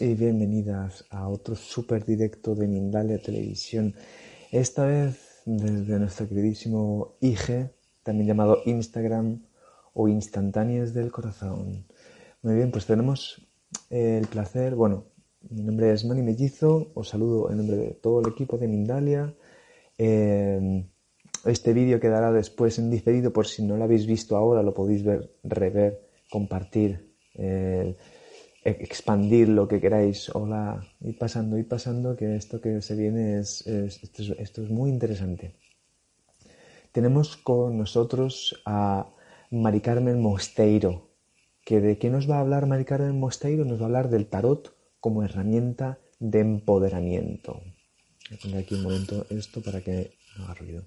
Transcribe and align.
Y 0.00 0.14
bienvenidas 0.14 1.04
a 1.10 1.28
otro 1.28 1.56
super 1.56 2.04
directo 2.04 2.54
de 2.54 2.68
Mindalia 2.68 3.20
Televisión. 3.20 3.96
Esta 4.52 4.86
vez 4.86 5.42
desde 5.44 5.98
nuestro 5.98 6.28
queridísimo 6.28 7.16
IG, 7.20 7.72
también 8.04 8.28
llamado 8.28 8.62
Instagram 8.64 9.42
o 9.94 10.06
Instantáneas 10.06 10.94
del 10.94 11.10
Corazón. 11.10 11.84
Muy 12.42 12.54
bien, 12.54 12.70
pues 12.70 12.86
tenemos 12.86 13.44
el 13.90 14.28
placer, 14.28 14.76
bueno, 14.76 15.06
mi 15.50 15.62
nombre 15.62 15.92
es 15.92 16.04
Mani 16.04 16.22
Mellizo, 16.22 16.92
os 16.94 17.08
saludo 17.08 17.50
en 17.50 17.56
nombre 17.56 17.76
de 17.76 17.90
todo 17.94 18.20
el 18.20 18.28
equipo 18.28 18.56
de 18.56 18.68
Mindalia. 18.68 19.34
Eh, 19.98 20.86
este 21.44 21.72
vídeo 21.72 21.98
quedará 21.98 22.30
después 22.30 22.78
en 22.78 22.88
diferido 22.88 23.32
por 23.32 23.48
si 23.48 23.64
no 23.64 23.76
lo 23.76 23.82
habéis 23.82 24.06
visto 24.06 24.36
ahora, 24.36 24.62
lo 24.62 24.74
podéis 24.74 25.02
ver, 25.02 25.34
rever, 25.42 26.08
compartir. 26.30 27.16
Eh, 27.34 27.96
expandir 28.64 29.48
lo 29.48 29.68
que 29.68 29.80
queráis. 29.80 30.28
Hola, 30.34 30.86
ir 31.00 31.16
pasando, 31.18 31.58
ir 31.58 31.68
pasando, 31.68 32.16
que 32.16 32.36
esto 32.36 32.60
que 32.60 32.82
se 32.82 32.94
viene 32.94 33.38
es, 33.38 33.66
esto, 33.66 34.62
es 34.62 34.70
muy 34.70 34.90
interesante. 34.90 35.54
Tenemos 36.92 37.36
con 37.36 37.78
nosotros 37.78 38.60
a 38.64 39.08
Mari 39.50 39.80
Carmen 39.80 40.20
Mosteiro, 40.20 41.10
que 41.64 41.80
de 41.80 41.98
qué 41.98 42.10
nos 42.10 42.28
va 42.28 42.36
a 42.36 42.40
hablar 42.40 42.66
Mari 42.66 42.84
Carmen 42.84 43.18
Mosteiro, 43.18 43.64
nos 43.64 43.78
va 43.78 43.82
a 43.82 43.86
hablar 43.86 44.10
del 44.10 44.26
tarot 44.26 44.74
como 45.00 45.22
herramienta 45.22 45.98
de 46.18 46.40
empoderamiento. 46.40 47.60
Voy 48.28 48.38
a 48.38 48.42
poner 48.42 48.58
aquí 48.58 48.74
un 48.74 48.82
momento 48.82 49.26
esto 49.30 49.62
para 49.62 49.80
que 49.80 50.12
no 50.36 50.44
haga 50.44 50.54
ruido. 50.54 50.84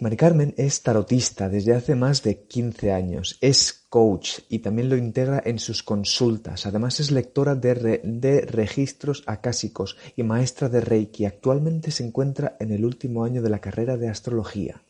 Mari 0.00 0.16
Carmen 0.16 0.54
es 0.56 0.82
tarotista 0.82 1.50
desde 1.50 1.74
hace 1.74 1.94
más 1.94 2.22
de 2.22 2.44
15 2.44 2.90
años, 2.90 3.36
es 3.42 3.84
coach 3.90 4.38
y 4.48 4.60
también 4.60 4.88
lo 4.88 4.96
integra 4.96 5.42
en 5.44 5.58
sus 5.58 5.82
consultas. 5.82 6.64
Además 6.64 7.00
es 7.00 7.10
lectora 7.10 7.54
de, 7.54 8.00
de, 8.02 8.40
registros 8.40 9.22
acásicos 9.26 9.98
y 10.16 10.22
maestra 10.22 10.70
de 10.70 10.80
Reiki. 10.80 11.26
Actualmente 11.26 11.90
se 11.90 12.06
encuentra 12.06 12.56
en 12.60 12.72
el 12.72 12.86
último 12.86 13.24
año 13.24 13.42
de 13.42 13.50
la 13.50 13.58
carrera 13.58 13.98
de 13.98 14.08
astrología. 14.08 14.82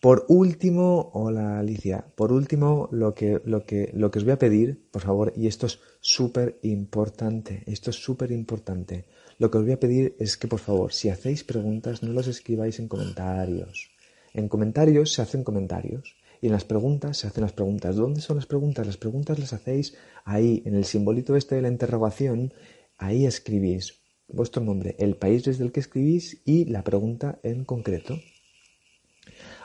Por 0.00 0.24
último, 0.28 1.12
hola 1.12 1.60
Alicia, 1.60 2.04
por 2.16 2.32
último 2.32 2.88
lo 2.90 3.14
que, 3.14 3.40
lo 3.44 3.64
que, 3.64 3.92
lo 3.94 4.10
que 4.10 4.18
os 4.18 4.24
voy 4.24 4.32
a 4.32 4.38
pedir, 4.38 4.88
por 4.90 5.02
favor, 5.02 5.32
y 5.36 5.46
esto 5.46 5.66
es 5.66 5.78
súper 6.00 6.58
importante, 6.62 7.62
esto 7.66 7.90
es 7.90 7.96
súper 7.96 8.32
importante. 8.32 9.04
Lo 9.40 9.50
que 9.50 9.56
os 9.56 9.64
voy 9.64 9.72
a 9.72 9.80
pedir 9.80 10.16
es 10.18 10.36
que, 10.36 10.48
por 10.48 10.60
favor, 10.60 10.92
si 10.92 11.08
hacéis 11.08 11.44
preguntas, 11.44 12.02
no 12.02 12.12
las 12.12 12.26
escribáis 12.26 12.78
en 12.78 12.88
comentarios. 12.88 13.90
En 14.34 14.50
comentarios 14.50 15.14
se 15.14 15.22
hacen 15.22 15.44
comentarios 15.44 16.14
y 16.42 16.48
en 16.48 16.52
las 16.52 16.66
preguntas 16.66 17.16
se 17.16 17.26
hacen 17.26 17.44
las 17.44 17.54
preguntas. 17.54 17.96
¿Dónde 17.96 18.20
son 18.20 18.36
las 18.36 18.44
preguntas? 18.44 18.86
Las 18.86 18.98
preguntas 18.98 19.38
las 19.38 19.54
hacéis 19.54 19.96
ahí, 20.26 20.62
en 20.66 20.74
el 20.74 20.84
simbolito 20.84 21.36
este 21.36 21.54
de 21.54 21.62
la 21.62 21.68
interrogación, 21.68 22.52
ahí 22.98 23.24
escribís 23.24 24.02
vuestro 24.28 24.62
nombre, 24.62 24.94
el 24.98 25.16
país 25.16 25.42
desde 25.44 25.64
el 25.64 25.72
que 25.72 25.80
escribís 25.80 26.42
y 26.44 26.66
la 26.66 26.84
pregunta 26.84 27.38
en 27.42 27.64
concreto. 27.64 28.20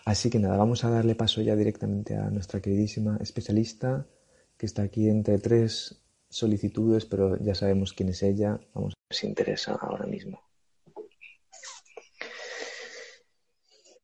Así 0.06 0.30
que 0.30 0.40
nada, 0.40 0.56
vamos 0.56 0.86
a 0.86 0.90
darle 0.90 1.16
paso 1.16 1.42
ya 1.42 1.54
directamente 1.58 2.16
a 2.16 2.30
nuestra 2.30 2.62
queridísima 2.62 3.18
especialista 3.22 4.08
que 4.56 4.68
está 4.68 4.84
aquí 4.84 5.10
entre 5.10 5.38
tres 5.40 6.05
solicitudes, 6.36 7.06
pero 7.06 7.38
ya 7.38 7.56
sabemos 7.56 7.94
quién 7.94 8.10
es 8.10 8.22
ella. 8.22 8.60
Vamos 8.74 8.94
a 8.94 9.00
ver 9.10 9.18
si 9.18 9.28
interesa 9.28 9.78
ahora 9.80 10.06
mismo. 10.06 10.42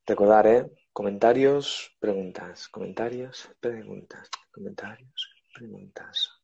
Recordar, 0.05 0.47
¿eh? 0.47 0.71
Comentarios, 0.93 1.95
preguntas, 1.99 2.69
comentarios, 2.69 3.49
preguntas, 3.59 4.29
comentarios, 4.49 5.29
preguntas. 5.53 6.41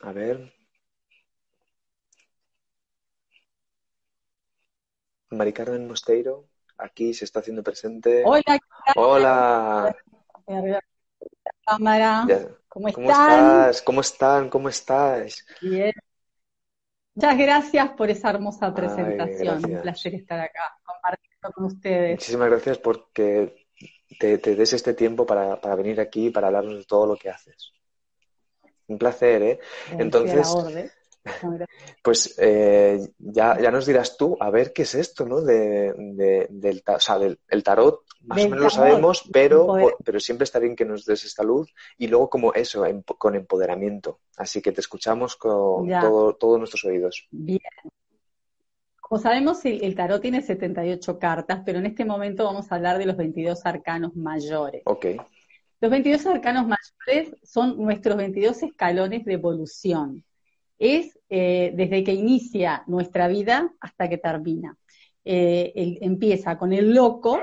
A 0.00 0.12
ver. 0.12 0.52
Mari 5.30 5.52
Carmen 5.52 5.88
Mosteiro, 5.88 6.48
aquí 6.76 7.14
se 7.14 7.24
está 7.24 7.40
haciendo 7.40 7.62
presente. 7.62 8.22
Hola. 8.26 8.60
Hola. 8.94 9.96
Cámara. 11.64 12.26
¿Cómo, 12.76 12.88
estás? 12.88 13.80
¿Cómo 13.80 14.00
están? 14.02 14.50
¿Cómo 14.50 14.68
estás? 14.68 15.46
Bien. 15.62 15.94
Muchas 17.14 17.38
gracias 17.38 17.88
por 17.92 18.10
esa 18.10 18.28
hermosa 18.28 18.74
presentación. 18.74 19.64
Un 19.64 19.80
placer 19.80 20.14
estar 20.14 20.38
acá 20.40 20.78
compartiendo 20.84 21.52
con 21.54 21.64
ustedes. 21.64 22.10
Muchísimas 22.10 22.50
gracias 22.50 22.76
porque 22.76 23.66
te, 24.18 24.36
des 24.36 24.72
este 24.74 24.92
tiempo 24.92 25.24
para, 25.24 25.56
venir 25.74 25.98
aquí 26.02 26.28
para 26.28 26.48
hablarnos 26.48 26.76
de 26.76 26.84
todo 26.84 27.06
lo 27.06 27.16
que 27.16 27.30
haces. 27.30 27.72
Un 28.88 28.98
placer, 28.98 29.42
¿eh? 29.42 29.60
Entonces, 29.92 30.46
pues 32.02 32.36
eh, 32.38 33.00
ya, 33.18 33.58
ya 33.60 33.70
nos 33.70 33.86
dirás 33.86 34.16
tú, 34.16 34.36
a 34.40 34.50
ver 34.50 34.72
qué 34.72 34.82
es 34.82 34.94
esto, 34.94 35.26
¿no? 35.26 35.40
De, 35.40 35.92
del, 36.48 36.82
o 36.86 37.00
sea, 37.00 37.18
del 37.18 37.38
el 37.48 37.62
tarot, 37.62 38.04
más 38.22 38.44
o 38.44 38.48
menos 38.48 38.64
lo 38.64 38.70
sabemos, 38.70 39.24
pero, 39.32 39.76
pero 40.04 40.20
siempre 40.20 40.44
está 40.44 40.58
bien 40.58 40.76
que 40.76 40.84
nos 40.84 41.04
des 41.04 41.24
esta 41.24 41.42
luz 41.42 41.72
y 41.98 42.06
luego 42.06 42.30
como 42.30 42.54
eso, 42.54 42.84
con 43.18 43.34
empoderamiento. 43.34 44.20
Así 44.36 44.60
que 44.60 44.72
te 44.72 44.80
escuchamos 44.80 45.36
con 45.36 45.88
todos 46.38 46.58
nuestros 46.58 46.84
oídos. 46.84 47.26
Bien. 47.30 47.60
Como 49.00 49.20
sabemos, 49.20 49.64
el, 49.64 49.84
el, 49.84 49.94
tarot 49.94 50.20
tiene 50.20 50.42
78 50.42 51.18
cartas, 51.20 51.62
pero 51.64 51.78
en 51.78 51.86
este 51.86 52.04
momento 52.04 52.44
vamos 52.44 52.70
a 52.70 52.74
hablar 52.74 52.98
de 52.98 53.06
los 53.06 53.16
22 53.16 53.64
arcanos 53.64 54.16
mayores. 54.16 54.82
Ok. 54.84 55.06
Los 55.80 55.90
22 55.90 56.26
arcanos 56.26 56.66
mayores 56.66 57.36
son 57.44 57.76
nuestros 57.76 58.16
22 58.16 58.64
escalones 58.64 59.24
de 59.24 59.34
evolución 59.34 60.24
es 60.78 61.18
eh, 61.28 61.72
desde 61.74 62.04
que 62.04 62.12
inicia 62.12 62.84
nuestra 62.86 63.28
vida 63.28 63.72
hasta 63.80 64.08
que 64.08 64.18
termina. 64.18 64.76
Eh, 65.24 65.98
empieza 66.02 66.56
con 66.56 66.72
el 66.72 66.94
loco, 66.94 67.40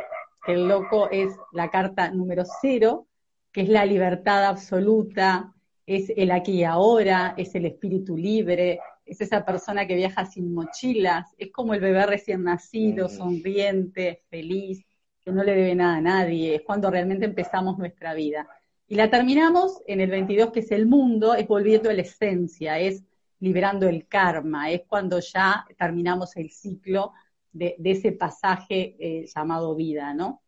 el 0.48 0.68
loco 0.68 1.10
es 1.12 1.34
la 1.52 1.70
carta 1.70 2.12
número 2.12 2.44
cero, 2.62 3.08
que 3.52 3.62
es 3.62 3.70
la 3.70 3.86
libertad 3.86 4.46
absoluta, 4.46 5.54
es 5.86 6.12
el 6.16 6.32
aquí 6.32 6.54
y 6.54 6.64
ahora, 6.64 7.34
es 7.38 7.56
el 7.56 7.66
espíritu 7.66 8.16
libre, 8.16 8.80
es 9.06 9.22
esa 9.22 9.44
persona 9.46 9.86
que 9.86 9.96
viaja 9.96 10.26
sin 10.26 10.54
mochilas, 10.54 11.34
es 11.38 11.52
como 11.52 11.74
el 11.74 11.82
bebé 11.82 12.06
recién 12.06 12.44
nacido, 12.44 13.10
sonriente, 13.10 14.24
feliz, 14.30 14.86
que 15.24 15.32
no 15.32 15.44
le 15.44 15.54
debe 15.54 15.76
nada 15.76 15.98
a 15.98 16.02
nadie, 16.02 16.56
es 16.56 16.62
cuando 16.62 16.90
realmente 16.90 17.26
empezamos 17.26 17.78
nuestra 17.78 18.14
vida. 18.14 18.48
Y 18.88 18.96
la 18.96 19.10
terminamos 19.10 19.82
en 19.88 20.02
el 20.02 20.10
22, 20.10 20.52
que 20.52 20.60
es 20.60 20.72
el 20.72 20.86
mundo, 20.86 21.34
es 21.34 21.48
volviendo 21.48 21.90
a 21.90 21.94
la 21.94 22.02
esencia, 22.02 22.80
es 22.80 23.04
liberando 23.44 23.90
el 23.90 24.08
karma, 24.08 24.72
es 24.72 24.84
cuando 24.88 25.20
ya 25.20 25.66
terminamos 25.78 26.38
el 26.38 26.50
ciclo 26.50 27.12
de, 27.52 27.76
ese 27.84 28.14
pasaje 28.14 28.96
eh, 28.98 29.26
llamado 29.28 29.76
vida, 29.76 30.14
¿no? 30.14 30.42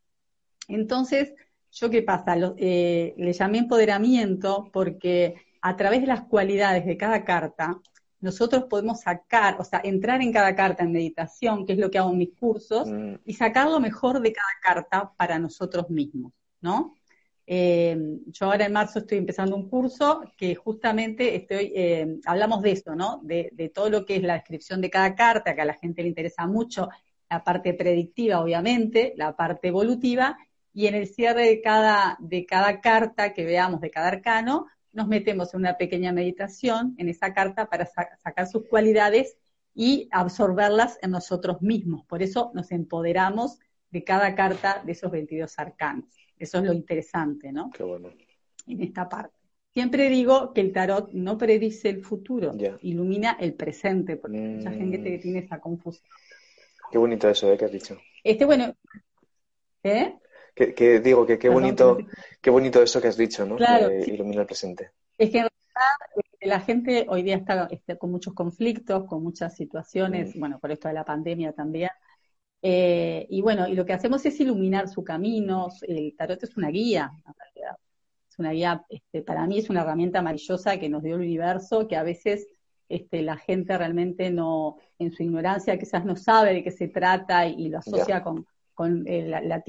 Entonces, 0.69 1.33
¿yo 1.73 1.89
qué 1.89 2.03
pasa? 2.03 2.37
Eh, 2.55 3.13
le 3.17 3.33
llamé 3.33 3.57
empoderamiento 3.57 4.69
porque 4.71 5.35
a 5.61 5.75
través 5.75 6.01
de 6.01 6.07
las 6.07 6.21
cualidades 6.21 6.85
de 6.85 6.95
cada 6.95 7.25
carta, 7.25 7.81
nosotros 8.21 8.63
podemos 8.69 9.01
sacar, 9.01 9.57
o 9.59 9.65
sea, 9.65 9.81
entrar 9.83 10.21
en 10.21 10.31
cada 10.31 10.55
carta 10.55 10.85
en 10.85 10.93
meditación, 10.93 11.65
que 11.65 11.73
es 11.73 11.79
lo 11.79 11.91
que 11.91 11.97
hago 11.97 12.11
en 12.11 12.17
mis 12.17 12.33
cursos, 12.39 12.87
mm. 12.89 13.15
y 13.25 13.33
sacar 13.33 13.69
lo 13.69 13.81
mejor 13.81 14.21
de 14.21 14.31
cada 14.31 14.47
carta 14.61 15.11
para 15.17 15.37
nosotros 15.37 15.89
mismos, 15.89 16.31
¿no? 16.61 16.95
Eh, 17.47 17.95
yo 18.25 18.47
ahora 18.47 18.65
en 18.65 18.73
marzo 18.73 18.99
estoy 18.99 19.19
empezando 19.19 19.55
un 19.55 19.69
curso 19.69 20.21
que 20.35 20.55
justamente 20.55 21.35
estoy, 21.35 21.71
eh, 21.75 22.19
hablamos 22.25 22.61
de 22.61 22.71
eso, 22.71 22.95
¿no? 22.95 23.19
De, 23.23 23.71
todo 23.73 23.89
lo 23.89 24.05
que 24.05 24.15
es 24.15 24.23
la 24.23 24.33
descripción 24.33 24.81
de 24.81 24.89
cada 24.89 25.15
carta, 25.15 25.53
que 25.53 25.61
a 25.61 25.65
la 25.65 25.75
gente 25.75 26.01
le 26.01 26.09
interesa 26.09 26.47
mucho, 26.47 26.89
la 27.29 27.43
parte 27.43 27.73
predictiva, 27.73 28.41
obviamente, 28.41 29.13
la 29.15 29.35
parte 29.35 29.67
evolutiva, 29.67 30.37
y 30.73 30.87
en 30.87 30.95
el 30.95 31.07
cierre 31.07 31.47
de 31.47 31.61
cada, 31.61 32.17
de 32.19 32.45
cada 32.45 32.81
carta 32.81 33.33
que 33.33 33.45
veamos, 33.45 33.79
de 33.81 33.91
cada 33.91 34.07
arcano, 34.07 34.67
nos 34.91 35.07
metemos 35.07 35.53
en 35.53 35.61
una 35.61 35.77
pequeña 35.77 36.11
meditación 36.11 36.95
en 36.97 37.09
esa 37.09 37.33
carta 37.33 37.69
para 37.69 37.85
sacar 37.85 38.47
sus 38.47 38.67
cualidades 38.67 39.37
y 39.73 40.07
absorberlas 40.11 40.97
en 41.01 41.11
nosotros 41.11 41.61
mismos. 41.61 42.05
Por 42.05 42.23
eso 42.23 42.51
nos 42.53 42.71
empoderamos 42.71 43.59
de 43.91 44.03
cada 44.03 44.35
carta 44.35 44.81
de 44.85 44.93
esos 44.93 45.11
22 45.11 45.59
arcanos. 45.59 46.24
Eso 46.37 46.57
es 46.59 46.63
lo 46.63 46.73
interesante, 46.73 47.51
¿no? 47.51 47.71
Qué 47.71 47.83
bueno. 47.83 48.09
En 48.67 48.81
esta 48.81 49.07
parte. 49.07 49.35
Siempre 49.73 50.09
digo 50.09 50.53
que 50.53 50.61
el 50.61 50.71
tarot 50.71 51.11
no 51.11 51.37
predice 51.37 51.89
el 51.89 52.01
futuro, 52.01 52.53
ilumina 52.81 53.35
el 53.39 53.53
presente, 53.55 54.15
porque 54.15 54.37
mucha 54.37 54.71
gente 54.71 54.97
mm. 54.97 55.21
tiene 55.21 55.39
esa 55.39 55.59
confusión. 55.59 56.09
Qué 56.91 56.97
bonito 56.97 57.29
eso 57.29 57.51
¿eh? 57.51 57.57
que 57.57 57.65
has 57.65 57.71
dicho. 57.71 57.97
Este, 58.23 58.45
bueno, 58.45 58.73
¿eh? 59.83 60.15
Que, 60.55 61.01
digo 61.01 61.25
que 61.25 61.37
qué 61.37 61.49
bonito, 61.49 61.97
qué 62.41 62.49
bonito 62.49 62.81
eso 62.81 63.01
que 63.01 63.09
has 63.09 63.17
dicho, 63.17 63.45
¿no? 63.45 63.57
Claro, 63.57 63.91
ilumina 63.91 64.41
el 64.41 64.47
presente. 64.47 64.91
Es 65.17 65.29
que 65.29 65.39
en 65.39 65.47
realidad 65.49 66.29
eh, 66.39 66.47
la 66.47 66.61
gente 66.61 67.05
hoy 67.09 67.23
día 67.23 67.35
está, 67.35 67.67
con 67.97 68.11
muchos 68.11 68.33
conflictos, 68.33 69.05
con 69.05 69.21
muchas 69.21 69.55
situaciones, 69.55 70.35
mm. 70.35 70.39
bueno, 70.39 70.59
por 70.59 70.71
esto 70.71 70.87
de 70.87 70.93
la 70.93 71.03
pandemia 71.03 71.51
también, 71.51 71.89
eh, 72.67 73.27
y 73.29 73.41
bueno, 73.43 73.67
y 73.67 73.75
lo 73.75 73.85
que 73.85 73.93
hacemos 73.93 74.25
es 74.25 74.39
iluminar 74.39 74.89
su 74.89 75.03
camino. 75.03 75.67
El 75.83 76.15
tarot 76.17 76.41
es 76.41 76.57
una 76.57 76.69
guía, 76.69 77.11
en 77.27 77.33
realidad. 77.37 77.77
es 78.27 78.39
una 78.39 78.51
guía, 78.53 78.83
este, 78.89 79.21
para 79.21 79.45
mí 79.45 79.59
es 79.59 79.69
una 79.69 79.81
herramienta 79.83 80.23
maravillosa 80.23 80.79
que 80.79 80.89
nos 80.89 81.03
dio 81.03 81.13
el 81.13 81.21
universo, 81.21 81.87
que 81.87 81.95
a 81.95 82.01
veces 82.01 82.47
este, 82.89 83.21
la 83.21 83.37
gente 83.37 83.77
realmente 83.77 84.31
no, 84.31 84.77
en 84.97 85.11
su 85.11 85.21
ignorancia 85.21 85.77
quizás 85.77 86.05
no 86.05 86.15
sabe 86.15 86.55
de 86.55 86.63
qué 86.63 86.71
se 86.71 86.87
trata 86.87 87.45
y, 87.45 87.69
lo 87.69 87.77
asocia 87.77 88.23
con, 88.23 88.47
con 88.73 89.07
el, 89.07 89.29
la, 89.29 89.63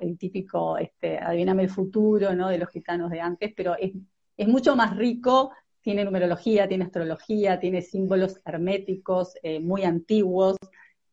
el 0.00 0.18
típico, 0.18 0.76
este, 0.76 1.16
adivíname 1.16 1.62
el 1.62 1.70
futuro, 1.70 2.34
¿no? 2.34 2.50
De 2.50 2.58
los 2.58 2.68
gitanos 2.68 3.10
de 3.10 3.22
antes, 3.22 3.54
pero 3.56 3.76
es, 3.78 3.92
es 4.36 4.46
mucho 4.46 4.76
más 4.76 4.94
rico, 4.94 5.52
tiene 5.80 6.04
numerología, 6.04 6.68
tiene 6.68 6.84
astrología, 6.84 7.58
tiene 7.58 7.80
símbolos 7.80 8.42
herméticos 8.44 9.38
eh, 9.42 9.58
muy 9.58 9.84
antiguos, 9.84 10.58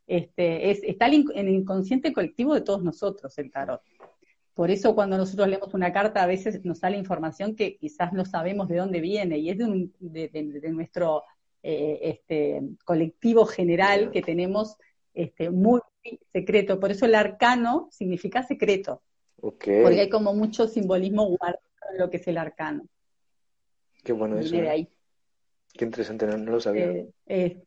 este, 0.08 0.72
es, 0.72 0.82
está 0.84 1.08
en 1.08 1.26
el 1.34 1.50
inconsciente 1.50 2.14
colectivo 2.14 2.54
de 2.54 2.62
todos 2.62 2.84
nosotros 2.84 3.38
el 3.38 3.52
tarot. 3.52 3.82
Por 4.54 4.70
eso 4.70 4.94
cuando 4.94 5.18
nosotros 5.18 5.48
leemos 5.48 5.74
una 5.74 5.92
carta 5.92 6.22
a 6.22 6.28
veces 6.28 6.64
nos 6.64 6.80
sale 6.80 6.98
información 6.98 7.56
que 7.56 7.76
quizás 7.78 8.14
no 8.14 8.24
sabemos 8.24 8.68
de 8.68 8.78
dónde 8.78 9.02
viene 9.02 9.40
y 9.40 9.50
es 9.50 9.58
de, 9.58 9.66
un, 9.66 9.94
de, 10.00 10.70
nuestro 10.72 11.24
eh, 11.64 12.00
este, 12.02 12.62
colectivo 12.86 13.46
general 13.46 14.12
que 14.12 14.22
tenemos 14.22 14.78
este, 15.14 15.50
muy 15.50 15.82
secreto. 16.32 16.80
Por 16.80 16.92
eso 16.92 17.06
el 17.06 17.16
arcano 17.16 17.88
significa 17.92 18.44
secreto. 18.44 19.02
Porque 19.38 20.00
hay 20.00 20.10
como 20.10 20.34
mucho 20.34 20.68
simbolismo 20.68 21.26
guardado 21.26 21.60
en 21.92 21.98
lo 21.98 22.10
que 22.10 22.18
es 22.18 22.28
el 22.28 22.38
arcano. 22.38 22.86
Qué 24.04 24.14
bueno 24.14 24.38
eso. 24.38 24.56
De 24.56 24.70
ahí. 24.70 24.90
Qué 25.74 25.86
interesante, 25.86 26.28
no, 26.28 26.38
lo 26.38 26.60
sabía. 26.60 26.92
Eh, 26.92 27.10
eh, 27.26 27.64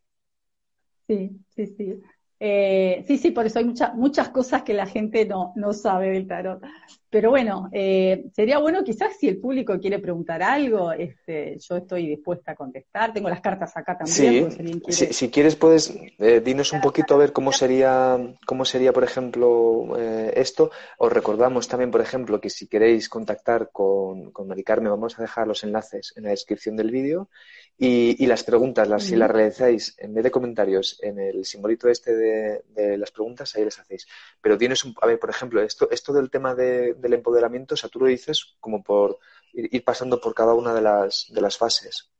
sí, 1.06 1.40
sí, 1.48 1.66
sí. 1.66 2.02
Eh, 2.38 3.04
sí, 3.06 3.16
sí, 3.16 3.30
por 3.30 3.46
eso 3.46 3.58
hay 3.58 3.64
muchas 3.64 3.94
muchas 3.94 4.28
cosas 4.28 4.62
que 4.62 4.74
la 4.74 4.86
gente 4.86 5.24
no, 5.24 5.52
no 5.56 5.72
sabe 5.72 6.10
del 6.10 6.26
tarot. 6.26 6.62
Pero 7.08 7.30
bueno, 7.30 7.70
eh, 7.72 8.26
sería 8.34 8.58
bueno 8.58 8.84
quizás 8.84 9.16
si 9.18 9.28
el 9.28 9.38
público 9.38 9.78
quiere 9.80 9.98
preguntar 10.00 10.42
algo, 10.42 10.92
este, 10.92 11.56
yo 11.58 11.76
estoy 11.76 12.08
dispuesta 12.08 12.52
a 12.52 12.54
contestar. 12.54 13.14
Tengo 13.14 13.30
las 13.30 13.40
cartas 13.40 13.74
acá 13.74 13.96
también. 13.96 14.82
Sí, 14.88 15.06
si, 15.12 15.30
quieres 15.30 15.56
puedes, 15.56 15.96
eh, 16.18 16.42
dinos 16.44 16.72
un 16.72 16.82
poquito 16.82 17.14
a 17.14 17.18
ver 17.18 17.32
cómo 17.32 17.52
sería, 17.52 18.18
cómo 18.44 18.66
sería, 18.66 18.92
por 18.92 19.04
ejemplo, 19.04 19.96
esto. 19.96 20.70
Os 20.98 21.10
recordamos 21.10 21.68
también, 21.68 21.90
por 21.90 22.02
ejemplo, 22.02 22.40
que 22.40 22.50
si 22.50 22.66
queréis 22.66 23.08
contactar 23.08 23.70
con, 23.72 24.30
con 24.32 24.48
Mari 24.48 24.64
Carmen, 24.64 24.90
vamos 24.90 25.18
a 25.18 25.22
dejar 25.22 25.46
los 25.46 25.64
enlaces 25.64 26.12
en 26.16 26.24
la 26.24 26.30
descripción 26.30 26.76
del 26.76 26.90
vídeo 26.90 27.30
y, 27.78 28.26
las 28.26 28.42
preguntas, 28.42 28.88
las, 28.88 29.02
si 29.02 29.16
las 29.16 29.30
realizáis 29.30 29.94
en 29.98 30.14
vez 30.14 30.24
de 30.24 30.30
comentarios 30.30 30.98
en 31.02 31.18
el 31.18 31.44
simbolito 31.44 31.88
este 31.88 32.16
de, 32.16 32.96
las 32.96 33.10
preguntas, 33.10 33.54
ahí 33.54 33.64
les 33.64 33.78
hacéis. 33.78 34.06
Pero 34.40 34.56
tienes 34.56 34.82
un, 34.84 34.94
a 35.00 35.06
ver, 35.06 35.18
por 35.18 35.28
ejemplo, 35.28 35.60
esto, 35.60 35.90
esto 35.90 36.12
del 36.14 36.30
tema 36.30 36.54
del 36.54 37.12
empoderamiento, 37.12 37.74
o 37.74 37.76
sea, 37.76 37.90
tú 37.90 38.00
lo 38.00 38.06
dices 38.06 38.56
como 38.60 38.82
por 38.82 39.18
ir, 39.52 39.84
pasando 39.84 40.20
por 40.20 40.34
cada 40.34 40.54
una 40.54 40.72
de 40.72 40.80
las, 40.80 41.26
de 41.30 41.40
las 41.40 41.58
fases. 41.58 42.10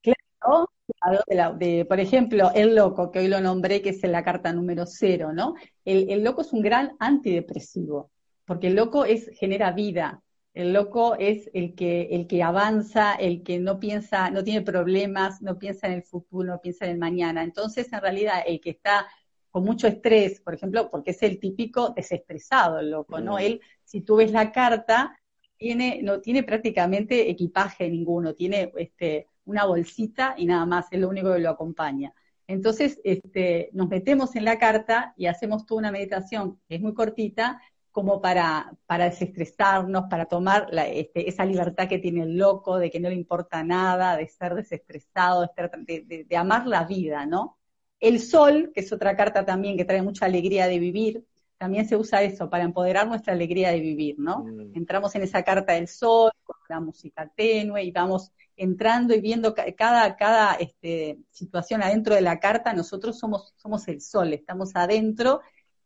Claro, 0.00 1.56
de, 1.56 1.84
por 1.84 2.00
ejemplo, 2.00 2.50
el 2.54 2.74
loco, 2.74 3.10
que 3.10 3.20
hoy 3.20 3.28
lo 3.28 3.40
nombré, 3.40 3.82
que 3.82 3.90
es 3.90 4.02
en 4.04 4.12
la 4.12 4.24
carta 4.24 4.52
número 4.52 4.86
cero, 4.86 5.32
¿no? 5.32 5.54
El, 5.84 6.10
el 6.10 6.24
loco 6.24 6.42
es 6.42 6.52
un 6.52 6.62
gran 6.62 6.96
antidepresivo, 6.98 8.10
porque 8.44 8.68
el 8.68 8.74
loco 8.74 9.04
es, 9.04 9.30
genera 9.38 9.72
vida, 9.72 10.22
el 10.54 10.72
loco 10.72 11.16
es 11.18 11.50
el 11.54 11.74
que, 11.74 12.08
el 12.12 12.26
que 12.26 12.42
avanza, 12.42 13.14
el 13.14 13.42
que 13.42 13.58
no 13.58 13.78
piensa, 13.80 14.30
no 14.30 14.44
tiene 14.44 14.60
problemas, 14.60 15.40
no 15.40 15.58
piensa 15.58 15.86
en 15.86 15.94
el 15.94 16.02
futuro, 16.02 16.52
no 16.52 16.60
piensa 16.60 16.84
en 16.84 16.92
el 16.92 16.98
mañana. 16.98 17.42
Entonces, 17.42 17.90
en 17.92 18.00
realidad, 18.00 18.42
el 18.46 18.60
que 18.60 18.70
está 18.70 19.06
con 19.50 19.64
mucho 19.64 19.86
estrés, 19.86 20.40
por 20.40 20.54
ejemplo, 20.54 20.90
porque 20.90 21.12
es 21.12 21.22
el 21.22 21.38
típico 21.38 21.90
desestresado, 21.90 22.78
el 22.80 22.90
loco, 22.90 23.20
¿no? 23.20 23.34
Mm. 23.34 23.38
Él, 23.38 23.60
si 23.84 24.02
tú 24.02 24.16
ves 24.16 24.32
la 24.32 24.52
carta, 24.52 25.18
tiene, 25.56 26.00
no 26.02 26.20
tiene 26.20 26.42
prácticamente 26.42 27.30
equipaje 27.30 27.88
ninguno, 27.88 28.34
tiene 28.34 28.72
este, 28.76 29.28
una 29.44 29.64
bolsita 29.64 30.34
y 30.36 30.46
nada 30.46 30.66
más, 30.66 30.86
es 30.90 31.00
lo 31.00 31.08
único 31.08 31.32
que 31.32 31.38
lo 31.38 31.50
acompaña. 31.50 32.14
Entonces, 32.46 33.00
este, 33.04 33.70
nos 33.72 33.88
metemos 33.88 34.36
en 34.36 34.44
la 34.44 34.58
carta 34.58 35.14
y 35.16 35.26
hacemos 35.26 35.64
toda 35.64 35.80
una 35.80 35.92
meditación 35.92 36.60
que 36.68 36.76
es 36.76 36.80
muy 36.80 36.94
cortita, 36.94 37.60
como 37.92 38.20
para, 38.20 38.72
para 38.86 39.04
desestresarnos, 39.04 40.04
para 40.08 40.24
tomar 40.24 40.68
este, 40.72 41.28
esa 41.28 41.44
libertad 41.44 41.88
que 41.88 41.98
tiene 41.98 42.22
el 42.22 42.36
loco, 42.36 42.78
de 42.78 42.90
que 42.90 42.98
no 42.98 43.10
le 43.10 43.14
importa 43.14 43.62
nada, 43.62 44.16
de 44.16 44.26
ser 44.28 44.54
desestresado, 44.54 45.48
de, 45.86 46.26
de, 46.28 46.36
amar 46.36 46.66
la 46.66 46.84
vida, 46.84 47.26
¿no? 47.26 47.58
El 48.00 48.18
sol, 48.18 48.72
que 48.74 48.80
es 48.80 48.92
otra 48.92 49.14
carta 49.16 49.44
también 49.44 49.76
que 49.76 49.84
trae 49.84 50.02
mucha 50.02 50.24
alegría 50.26 50.66
de 50.66 50.78
vivir, 50.78 51.26
también 51.58 51.86
se 51.86 51.94
usa 51.94 52.22
eso 52.22 52.50
para 52.50 52.64
empoderar 52.64 53.06
nuestra 53.06 53.34
alegría 53.34 53.70
de 53.70 53.80
vivir, 53.80 54.18
¿no? 54.18 54.42
Mm. 54.42 54.74
Entramos 54.74 55.14
en 55.14 55.22
esa 55.22 55.44
carta 55.44 55.74
del 55.74 55.86
sol, 55.86 56.32
con 56.42 56.56
la 56.68 56.80
música 56.80 57.30
tenue, 57.36 57.84
y 57.84 57.92
vamos 57.92 58.32
entrando 58.56 59.14
y 59.14 59.20
viendo 59.20 59.54
cada, 59.76 60.16
cada 60.16 60.54
este, 60.54 61.18
situación 61.30 61.82
adentro 61.82 62.14
de 62.14 62.22
la 62.22 62.40
carta, 62.40 62.72
nosotros 62.72 63.18
somos, 63.18 63.54
somos 63.56 63.86
el 63.88 64.00
sol, 64.00 64.32
estamos 64.32 64.74
adentro 64.74 65.42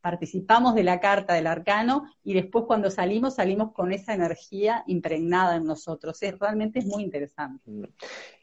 participamos 0.07 0.77
de 0.77 0.85
la 0.85 1.01
carta 1.01 1.35
del 1.35 1.49
arcano 1.49 2.05
y 2.23 2.33
después 2.35 2.65
cuando 2.69 2.93
salimos, 2.93 3.35
salimos 3.35 3.73
con 3.73 3.93
esa 3.93 4.15
energía 4.15 4.85
impregnada 4.87 5.57
en 5.57 5.65
nosotros. 5.65 6.23
Es, 6.23 6.39
realmente 6.39 6.79
es 6.79 6.87
muy 6.87 7.03
interesante. 7.03 7.69
Mm. 7.69 7.85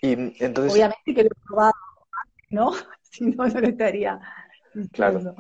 Y 0.01 0.43
entonces... 0.43 0.73
Obviamente 0.73 1.13
que 1.15 1.23
lo 1.23 1.29
he 1.29 1.47
probado, 1.47 1.73
¿no? 2.49 2.73
si 3.01 3.23
no, 3.27 3.47
no 3.47 3.61
lo 3.61 3.67
estaría. 3.69 4.19
Claro. 4.91 5.35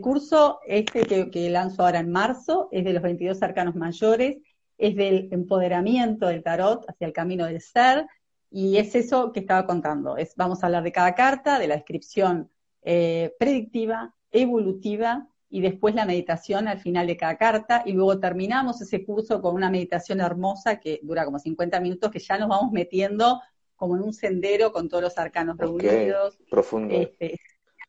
curso 0.02 0.60
este 0.68 1.30
que, 1.30 1.50
lanzo 1.50 1.84
ahora 1.84 2.00
en 2.00 2.12
marzo 2.12 2.68
es 2.72 2.84
de 2.84 2.94
los 2.94 3.02
22 3.02 3.42
arcanos 3.42 3.76
mayores, 3.76 4.38
es 4.78 4.96
del 4.96 5.30
empoderamiento 5.32 6.28
del 6.28 6.44
tarot 6.44 6.86
hacia 6.90 7.08
el 7.08 7.14
camino 7.14 7.46
del 7.46 7.62
ser, 7.62 8.06
y 8.52 8.78
es 8.78 8.96
eso 8.96 9.32
que 9.32 9.40
estaba 9.40 9.66
contando. 9.66 10.18
Es, 10.18 10.36
vamos 10.36 10.62
a 10.62 10.68
hablar 10.68 10.84
de 10.84 10.92
cada 10.92 11.16
carta, 11.16 11.58
de 11.58 11.68
la 11.68 11.76
descripción 11.76 12.50
eh, 12.84 13.34
predictiva, 13.40 14.14
evolutiva, 14.32 15.28
y 15.50 15.62
después 15.62 15.96
la 15.96 16.06
meditación 16.06 16.68
al 16.68 16.80
final 16.80 17.08
de 17.08 17.16
cada 17.16 17.38
carta, 17.38 17.84
y 17.86 17.94
luego 17.94 18.20
terminamos 18.20 18.82
ese 18.82 19.06
curso 19.06 19.42
con 19.42 19.56
una 19.56 19.70
meditación 19.70 20.20
hermosa 20.20 20.80
que 20.80 21.00
dura 21.02 21.24
como 21.24 21.40
50 21.40 21.80
minutos, 21.80 22.12
que 22.12 22.20
ya 22.20 22.38
nos 22.38 22.50
vamos 22.50 22.72
metiendo 22.72 23.42
como 23.78 23.96
en 23.96 24.04
un 24.04 24.14
sendero 24.14 24.74
con 24.74 24.90
todos 24.90 25.04
los 25.04 25.18
arcanos 25.18 25.58
reunidos. 25.58 26.38
Profundo. 26.50 26.94
Este, 26.94 27.40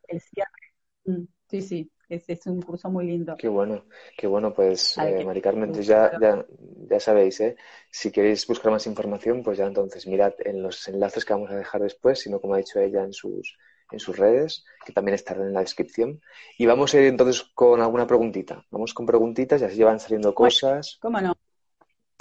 el 0.07 0.21
cierre. 0.21 1.28
Sí, 1.49 1.62
sí, 1.62 1.90
es, 2.09 2.28
es 2.28 2.47
un 2.47 2.61
curso 2.61 2.90
muy 2.90 3.07
lindo. 3.07 3.35
Qué 3.38 3.49
bueno, 3.49 3.85
qué 4.17 4.26
bueno, 4.26 4.52
pues 4.52 4.99
eh, 4.99 5.25
Mari 5.25 5.40
Carmen, 5.40 5.73
ya, 5.73 6.12
ya, 6.21 6.45
ya 6.90 7.00
sabéis, 7.00 7.40
¿eh? 7.40 7.57
si 7.90 8.11
queréis 8.11 8.47
buscar 8.47 8.71
más 8.71 8.87
información, 8.87 9.43
pues 9.43 9.57
ya 9.57 9.67
entonces 9.67 10.07
mirad 10.07 10.35
en 10.40 10.62
los 10.62 10.87
enlaces 10.88 11.25
que 11.25 11.33
vamos 11.33 11.50
a 11.50 11.57
dejar 11.57 11.81
después, 11.81 12.19
sino 12.19 12.40
como 12.40 12.55
ha 12.55 12.59
dicho 12.59 12.81
ella 12.81 13.02
en 13.02 13.14
sus, 13.14 13.57
en 13.90 13.99
sus 13.99 14.19
redes, 14.19 14.64
que 14.85 14.93
también 14.93 15.14
estarán 15.14 15.47
en 15.47 15.55
la 15.55 15.61
descripción. 15.61 16.21
Y 16.59 16.67
vamos 16.67 16.93
a 16.93 17.00
ir 17.00 17.07
entonces 17.07 17.43
con 17.55 17.81
alguna 17.81 18.07
preguntita. 18.07 18.62
Vamos 18.71 18.93
con 18.93 19.07
preguntitas 19.07 19.62
y 19.62 19.64
así 19.64 19.83
van 19.83 20.00
saliendo 20.00 20.35
cosas. 20.35 20.99
¿Cómo 21.00 21.21
no? 21.21 21.35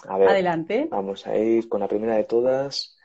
A 0.08 0.18
ver, 0.18 0.30
Adelante. 0.30 0.88
Vamos 0.90 1.28
a 1.28 1.36
ir 1.38 1.68
con 1.68 1.82
la 1.82 1.88
primera 1.88 2.16
de 2.16 2.24
todas. 2.24 2.98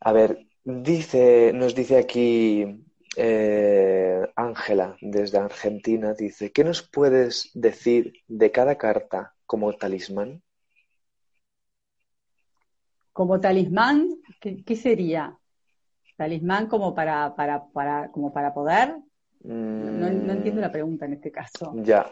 A 0.00 0.12
ver, 0.12 0.46
dice, 0.64 1.52
nos 1.54 1.74
dice 1.74 1.98
aquí 1.98 2.85
eh, 3.16 4.20
Ángela, 4.36 4.96
desde 5.00 5.38
Argentina, 5.38 6.14
dice, 6.14 6.52
¿qué 6.52 6.64
nos 6.64 6.82
puedes 6.82 7.50
decir 7.54 8.12
de 8.28 8.50
cada 8.50 8.76
carta 8.76 9.34
como 9.46 9.72
talismán? 9.72 10.42
Como 13.12 13.40
talismán 13.40 14.18
¿Qué, 14.40 14.76
sería? 14.76 15.36
¿Talismán 16.16 16.66
como 16.66 16.94
para, 16.94 17.34
para, 17.34 17.66
para, 17.66 18.10
como 18.10 18.32
para 18.32 18.54
poder? 18.54 18.96
No, 19.42 20.10
no, 20.10 20.32
entiendo 20.32 20.60
la 20.60 20.72
pregunta 20.72 21.06
en 21.06 21.14
este 21.14 21.30
caso. 21.30 21.72
Ya. 21.76 22.10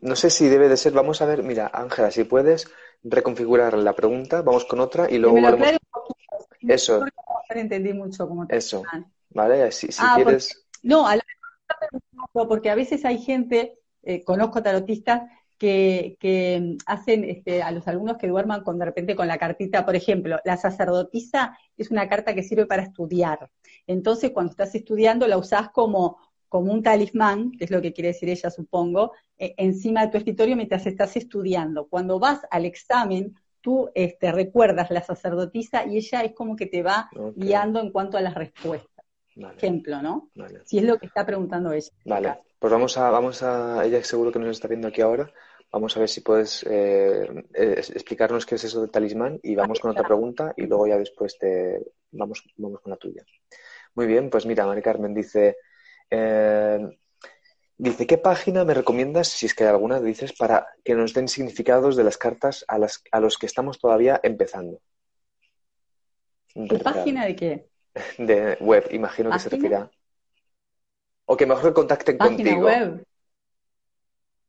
No 0.00 0.16
sé 0.16 0.30
si 0.30 0.48
debe 0.48 0.68
de 0.68 0.76
ser. 0.76 0.92
Vamos 0.92 1.20
a 1.20 1.26
ver, 1.26 1.42
mira, 1.42 1.70
Ángela, 1.72 2.10
si 2.10 2.24
puedes 2.24 2.70
reconfigurar 3.02 3.74
la 3.74 3.94
pregunta, 3.94 4.42
vamos 4.42 4.64
con 4.64 4.80
otra 4.80 5.10
y 5.10 5.18
luego 5.18 5.40
volvemos. 5.40 5.78
Eso. 6.60 7.00
No 7.00 7.60
entendí 7.60 7.92
mucho 7.92 8.28
cómo 8.28 8.46
Eso. 8.48 8.82
Vale, 9.30 9.70
si, 9.72 9.92
si 9.92 10.02
ah, 10.02 10.14
quieres. 10.16 10.66
no, 10.82 11.06
a 11.06 11.16
porque 12.32 12.70
a 12.70 12.74
veces 12.74 13.04
hay 13.04 13.18
gente, 13.18 13.78
eh, 14.02 14.22
conozco 14.24 14.62
tarotistas 14.62 15.22
que, 15.58 16.16
que 16.20 16.76
hacen 16.86 17.24
este, 17.24 17.62
a 17.62 17.70
los 17.72 17.86
alumnos 17.88 18.16
que 18.16 18.28
duerman 18.28 18.62
con 18.62 18.78
de 18.78 18.84
repente 18.84 19.16
con 19.16 19.26
la 19.26 19.38
cartita, 19.38 19.84
por 19.84 19.96
ejemplo, 19.96 20.38
la 20.44 20.56
sacerdotisa 20.56 21.58
es 21.76 21.90
una 21.90 22.08
carta 22.08 22.34
que 22.34 22.44
sirve 22.44 22.66
para 22.66 22.84
estudiar. 22.84 23.50
Entonces, 23.86 24.30
cuando 24.30 24.50
estás 24.50 24.74
estudiando, 24.74 25.26
la 25.26 25.36
usás 25.36 25.70
como, 25.70 26.18
como 26.48 26.72
un 26.72 26.82
talismán, 26.82 27.52
que 27.52 27.64
es 27.64 27.70
lo 27.70 27.82
que 27.82 27.92
quiere 27.92 28.08
decir 28.08 28.28
ella, 28.28 28.50
supongo, 28.50 29.12
e, 29.36 29.54
encima 29.56 30.02
de 30.02 30.12
tu 30.12 30.18
escritorio 30.18 30.56
mientras 30.56 30.86
estás 30.86 31.16
estudiando. 31.16 31.88
Cuando 31.88 32.20
vas 32.20 32.40
al 32.50 32.64
examen, 32.64 33.34
tú 33.60 33.90
este, 33.94 34.30
recuerdas 34.30 34.90
la 34.90 35.02
sacerdotisa 35.02 35.86
y 35.86 35.96
ella 35.96 36.22
es 36.22 36.34
como 36.34 36.54
que 36.54 36.66
te 36.66 36.82
va 36.82 37.10
guiando 37.34 37.80
en 37.80 37.90
cuanto 37.90 38.16
a 38.16 38.20
las 38.20 38.34
respuestas. 38.34 38.97
Ejemplo, 39.56 40.02
¿no? 40.02 40.30
Si 40.64 40.78
es 40.78 40.84
lo 40.84 40.98
que 40.98 41.06
está 41.06 41.24
preguntando 41.24 41.72
ella. 41.72 41.90
Vale, 42.04 42.38
pues 42.58 42.72
vamos 42.72 42.98
a, 42.98 43.10
vamos 43.10 43.42
a, 43.42 43.84
ella 43.84 44.02
seguro 44.02 44.32
que 44.32 44.38
nos 44.38 44.50
está 44.50 44.68
viendo 44.68 44.88
aquí 44.88 45.00
ahora, 45.00 45.32
Vamos 45.70 45.94
a 45.96 46.00
ver 46.00 46.08
si 46.08 46.22
puedes 46.22 46.62
eh, 46.64 47.28
eh, 47.52 47.74
explicarnos 47.76 48.46
qué 48.46 48.54
es 48.54 48.64
eso 48.64 48.80
del 48.80 48.90
talismán 48.90 49.38
y 49.42 49.54
vamos 49.54 49.80
con 49.80 49.90
otra 49.90 50.06
pregunta 50.06 50.54
y 50.56 50.66
luego 50.66 50.86
ya 50.86 50.96
después 50.96 51.36
te 51.38 51.78
vamos, 52.10 52.42
vamos 52.56 52.80
con 52.80 52.90
la 52.90 52.96
tuya. 52.96 53.22
Muy 53.94 54.06
bien, 54.06 54.30
pues 54.30 54.46
mira, 54.46 54.64
Mari 54.64 54.80
Carmen 54.80 55.12
dice, 55.12 55.58
eh, 56.10 56.78
dice, 57.76 58.06
¿qué 58.06 58.16
página 58.16 58.64
me 58.64 58.72
recomiendas, 58.72 59.28
si 59.28 59.44
es 59.44 59.54
que 59.54 59.64
hay 59.64 59.70
alguna, 59.70 60.00
dices, 60.00 60.32
para 60.32 60.68
que 60.82 60.94
nos 60.94 61.12
den 61.12 61.28
significados 61.28 61.96
de 61.96 62.04
las 62.04 62.16
cartas 62.16 62.64
a, 62.66 62.78
las, 62.78 63.02
a 63.12 63.20
los 63.20 63.36
que 63.36 63.46
estamos 63.46 63.78
todavía 63.78 64.20
empezando? 64.22 64.80
¿Qué 66.54 66.78
página 66.78 67.26
de 67.26 67.36
qué? 67.36 67.68
De 68.18 68.56
web, 68.60 68.88
imagino 68.90 69.30
que 69.30 69.38
se 69.38 69.48
refiere 69.48 69.78
O 71.26 71.36
que 71.36 71.46
mejor 71.46 71.72
contacten 71.72 72.18
página 72.18 72.36
contigo. 72.36 72.66
Web. 72.66 73.04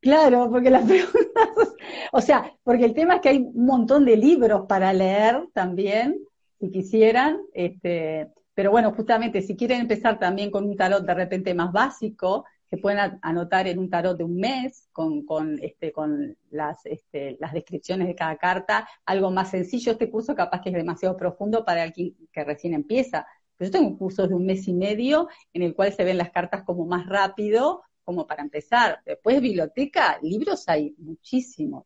Claro, 0.02 0.50
porque 0.50 0.70
las 0.70 0.84
preguntas, 0.88 1.76
o 2.12 2.22
sea, 2.22 2.54
porque 2.64 2.86
el 2.86 2.94
tema 2.94 3.16
es 3.16 3.22
que 3.22 3.30
hay 3.30 3.38
un 3.38 3.66
montón 3.66 4.06
de 4.06 4.16
libros 4.16 4.66
para 4.68 4.94
leer 4.94 5.48
también, 5.54 6.20
si 6.60 6.72
quisieran, 6.72 7.42
este, 7.54 8.30
pero 8.54 8.72
bueno, 8.72 8.92
justamente 8.94 9.42
si 9.42 9.56
quieren 9.56 9.82
empezar 9.82 10.20
también 10.20 10.52
con 10.52 10.66
un 10.66 10.76
tarot 10.76 11.06
de 11.06 11.14
repente 11.14 11.54
más 11.54 11.72
básico, 11.72 12.46
se 12.70 12.78
pueden 12.78 13.20
anotar 13.24 13.68
en 13.68 13.80
un 13.80 13.90
tarot 13.90 14.16
de 14.16 14.24
un 14.24 14.36
mes 14.36 14.88
con, 14.92 15.26
con, 15.26 15.58
este, 15.62 15.92
con 15.92 16.38
las, 16.52 16.86
este, 16.86 17.36
las 17.40 17.52
descripciones 17.52 18.08
de 18.08 18.16
cada 18.16 18.38
carta, 18.38 18.88
algo 19.06 19.32
más 19.32 19.50
sencillo. 19.50 19.94
Este 19.94 20.10
curso 20.10 20.36
capaz 20.36 20.62
que 20.62 20.70
es 20.70 20.76
demasiado 20.76 21.18
profundo 21.18 21.66
para 21.66 21.82
alguien 21.82 22.16
que 22.32 22.44
recién 22.44 22.76
empieza. 22.76 23.26
Pero 23.60 23.72
yo 23.72 23.78
tengo 23.78 23.98
cursos 23.98 24.30
de 24.30 24.36
un 24.36 24.46
mes 24.46 24.68
y 24.70 24.74
medio 24.74 25.28
en 25.54 25.64
el 25.64 25.76
cual 25.76 25.92
se 25.92 26.06
ven 26.06 26.18
las 26.18 26.32
cartas 26.32 26.64
como 26.64 26.86
más 26.86 27.06
rápido, 27.08 27.84
como 28.06 28.26
para 28.26 28.42
empezar. 28.42 29.02
Después 29.06 29.42
biblioteca, 29.42 30.18
libros 30.24 30.64
hay 30.70 30.96
muchísimos 30.98 31.84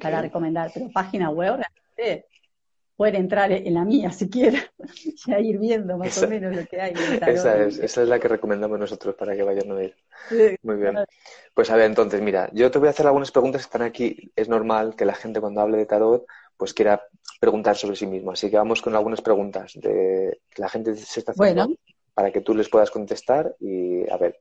para 0.00 0.22
recomendar, 0.22 0.70
pero 0.72 0.90
página 0.90 1.28
web 1.28 1.58
realmente 1.58 2.26
pueden 2.96 3.16
entrar 3.16 3.52
en 3.52 3.74
la 3.74 3.84
mía 3.84 4.10
si 4.10 4.30
quieren, 4.30 4.62
ya 5.26 5.38
ir 5.38 5.58
viendo 5.58 5.98
más 5.98 6.22
o 6.22 6.26
menos 6.26 6.56
lo 6.56 6.64
que 6.64 6.80
hay. 6.80 6.94
esa, 7.26 7.62
es, 7.62 7.78
esa 7.78 8.02
es 8.02 8.08
la 8.08 8.18
que 8.18 8.28
recomendamos 8.28 8.78
nosotros 8.78 9.14
para 9.14 9.36
que 9.36 9.42
vayan 9.42 9.70
a 9.70 9.74
ver. 9.74 9.94
Muy 10.62 10.76
bien. 10.76 10.96
Pues 11.52 11.70
a 11.70 11.76
ver, 11.76 11.86
entonces, 11.86 12.22
mira, 12.22 12.48
yo 12.54 12.70
te 12.70 12.78
voy 12.78 12.88
a 12.88 12.92
hacer 12.92 13.06
algunas 13.06 13.30
preguntas 13.30 13.60
que 13.60 13.66
están 13.66 13.82
aquí. 13.82 14.32
Es 14.34 14.48
normal 14.48 14.96
que 14.96 15.04
la 15.04 15.14
gente 15.14 15.40
cuando 15.40 15.60
hable 15.60 15.76
de 15.76 15.86
tarot 15.86 16.26
pues 16.56 16.74
quiera 16.74 17.02
preguntar 17.40 17.76
sobre 17.76 17.96
sí 17.96 18.06
mismo. 18.06 18.32
Así 18.32 18.50
que 18.50 18.56
vamos 18.56 18.82
con 18.82 18.94
algunas 18.94 19.20
preguntas 19.20 19.72
de 19.74 20.40
que 20.50 20.62
la 20.62 20.68
gente 20.68 20.96
se 20.96 21.20
está 21.20 21.32
haciendo 21.32 21.76
para 22.14 22.32
que 22.32 22.40
tú 22.40 22.54
les 22.54 22.68
puedas 22.68 22.90
contestar 22.90 23.54
y 23.60 24.08
a 24.10 24.16
ver. 24.16 24.38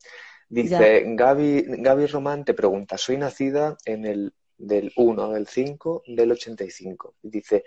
Dice, 0.48 1.04
Gaby, 1.08 1.66
Gaby 1.80 2.06
Román 2.06 2.46
te 2.46 2.54
pregunta, 2.54 2.98
soy 2.98 3.18
nacida 3.18 3.78
en 3.86 4.06
el 4.06 4.34
del 4.58 4.94
1, 4.96 5.32
del 5.32 5.48
5, 5.48 6.04
del 6.08 6.32
85. 6.32 7.16
Dice, 7.22 7.66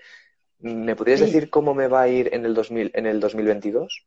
¿me 0.61 0.97
podrías 0.97 1.21
decir 1.21 1.51
cómo 1.51 1.75
me 1.75 1.89
va 1.89 2.03
a 2.03 2.09
ir 2.09 2.33
en 2.33 2.47
el, 2.47 2.55
2000, 2.55 2.93
en 2.95 3.07
el 3.07 3.21
2022? 3.21 4.07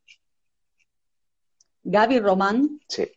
Gaby 1.84 2.20
Román. 2.20 2.80
Sí. 2.88 3.12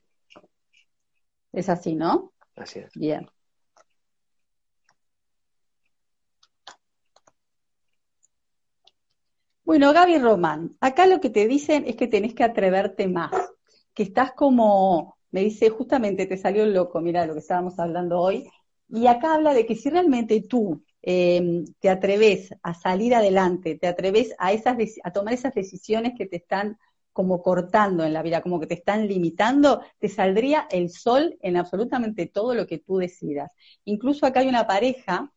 Es 1.52 1.68
así, 1.68 1.94
¿no? 1.94 2.32
Así 2.56 2.80
es. 2.80 2.92
Bien. 2.94 3.28
Bueno, 9.64 9.92
Gaby 9.92 10.18
Román, 10.18 10.76
acá 10.80 11.06
lo 11.06 11.21
que 11.21 11.30
te 11.30 11.47
dicen 11.49 11.85
es 11.87 11.97
que 11.97 12.06
tenés 12.06 12.35
que 12.35 12.44
atreverte 12.44 13.09
más, 13.09 13.33
que 13.94 14.02
estás 14.02 14.33
como 14.33 15.16
me 15.30 15.40
dice, 15.40 15.68
justamente 15.71 16.26
te 16.26 16.37
salió 16.37 16.64
loco, 16.66 17.00
mira 17.00 17.26
lo 17.26 17.33
que 17.35 17.40
estábamos 17.40 17.78
hablando 17.80 18.21
hoy, 18.21 18.49
y 18.88 19.06
acá 19.09 19.35
habla 19.35 19.52
de 19.52 19.66
que 19.66 19.75
si 19.75 19.90
realmente 19.90 20.42
tú 20.42 20.85
em, 21.02 21.64
te 21.80 21.88
atreves 21.90 22.50
a 22.62 22.75
salir 22.75 23.14
adelante, 23.14 23.76
te 23.76 23.88
atreves 23.88 24.35
a, 24.38 24.52
esas, 24.52 24.76
a 25.02 25.12
tomar 25.12 25.35
esas 25.35 25.54
decisiones 25.54 26.12
que 26.16 26.26
te 26.26 26.37
están 26.37 26.78
como 27.12 27.42
cortando 27.42 28.04
en 28.04 28.12
la 28.12 28.23
vida, 28.23 28.42
como 28.42 28.61
que 28.61 28.66
te 28.66 28.75
están 28.75 29.09
limitando, 29.09 29.80
te 29.99 30.09
saldría 30.09 30.66
el 30.71 30.90
sol 30.90 31.37
en 31.40 31.56
absolutamente 31.56 32.26
todo 32.26 32.54
lo 32.54 32.66
que 32.66 32.78
tú 32.78 32.99
decidas. 32.99 33.50
Incluso 33.85 34.26
acá 34.26 34.40
hay 34.40 34.49
una 34.49 34.66
pareja, 34.66 35.33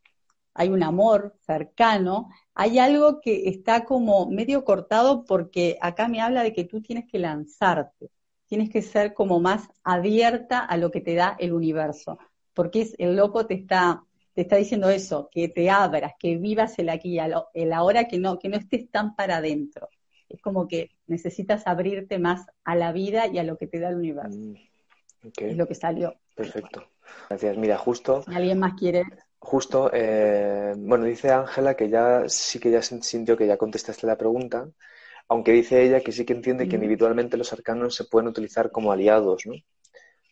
hay 0.57 0.69
un 0.69 0.83
amor 0.83 1.35
cercano, 1.45 2.29
hay 2.53 2.79
algo 2.79 3.21
que 3.21 3.47
está 3.47 3.85
como 3.85 4.29
medio 4.29 4.65
cortado 4.65 5.23
porque 5.23 5.77
acá 5.81 6.07
me 6.07 6.21
habla 6.21 6.43
de 6.43 6.53
que 6.53 6.65
tú 6.65 6.81
tienes 6.81 7.05
que 7.05 7.19
lanzarte 7.19 8.09
tienes 8.47 8.69
que 8.69 8.81
ser 8.81 9.13
como 9.13 9.39
más 9.39 9.69
abierta 9.83 10.59
a 10.59 10.77
lo 10.77 10.89
que 10.89 11.01
te 11.01 11.15
da 11.15 11.35
el 11.39 11.53
universo, 11.53 12.17
porque 12.53 12.81
es, 12.81 12.95
el 12.97 13.15
loco 13.15 13.45
te 13.45 13.53
está, 13.53 14.03
te 14.33 14.41
está 14.41 14.55
diciendo 14.55 14.89
eso, 14.89 15.29
que 15.31 15.49
te 15.49 15.69
abras, 15.69 16.13
que 16.17 16.37
vivas 16.37 16.79
el 16.79 16.89
aquí 16.89 17.15
y 17.15 17.19
el 17.19 17.73
ahora, 17.73 18.05
que 18.05 18.17
no, 18.17 18.39
que 18.39 18.49
no 18.49 18.57
estés 18.57 18.89
tan 18.89 19.15
para 19.15 19.37
adentro. 19.37 19.89
Es 20.29 20.41
como 20.41 20.67
que 20.67 20.91
necesitas 21.07 21.67
abrirte 21.67 22.19
más 22.19 22.45
a 22.63 22.75
la 22.75 22.91
vida 22.91 23.27
y 23.27 23.37
a 23.37 23.43
lo 23.43 23.57
que 23.57 23.67
te 23.67 23.79
da 23.79 23.89
el 23.89 23.95
universo. 23.95 24.37
Mm, 24.37 24.55
es 25.37 25.57
lo 25.57 25.67
que 25.67 25.75
salió. 25.75 26.15
Perfecto. 26.35 26.83
Gracias. 27.29 27.57
Mira, 27.57 27.77
justo. 27.77 28.23
¿Alguien 28.27 28.59
más 28.59 28.73
quiere? 28.73 29.03
Justo, 29.49 29.89
eh, 29.93 30.73
bueno, 30.75 31.05
dice 31.05 31.31
Ángela 31.31 31.73
que 31.73 31.87
ya 31.87 32.27
sí 32.27 32.59
que 32.59 32.69
ya 32.69 32.81
sintió 32.81 33.37
que 33.37 33.47
ya 33.47 33.55
contestaste 33.55 34.05
la 34.05 34.17
pregunta, 34.17 34.69
aunque 35.29 35.53
dice 35.53 35.81
ella 35.81 36.01
que 36.01 36.11
sí 36.11 36.25
que 36.25 36.33
entiende 36.33 36.67
que 36.67 36.75
individualmente 36.75 37.37
los 37.37 37.53
arcanos 37.53 37.95
se 37.95 38.03
pueden 38.03 38.27
utilizar 38.27 38.71
como 38.71 38.91
aliados, 38.91 39.45
¿no? 39.45 39.53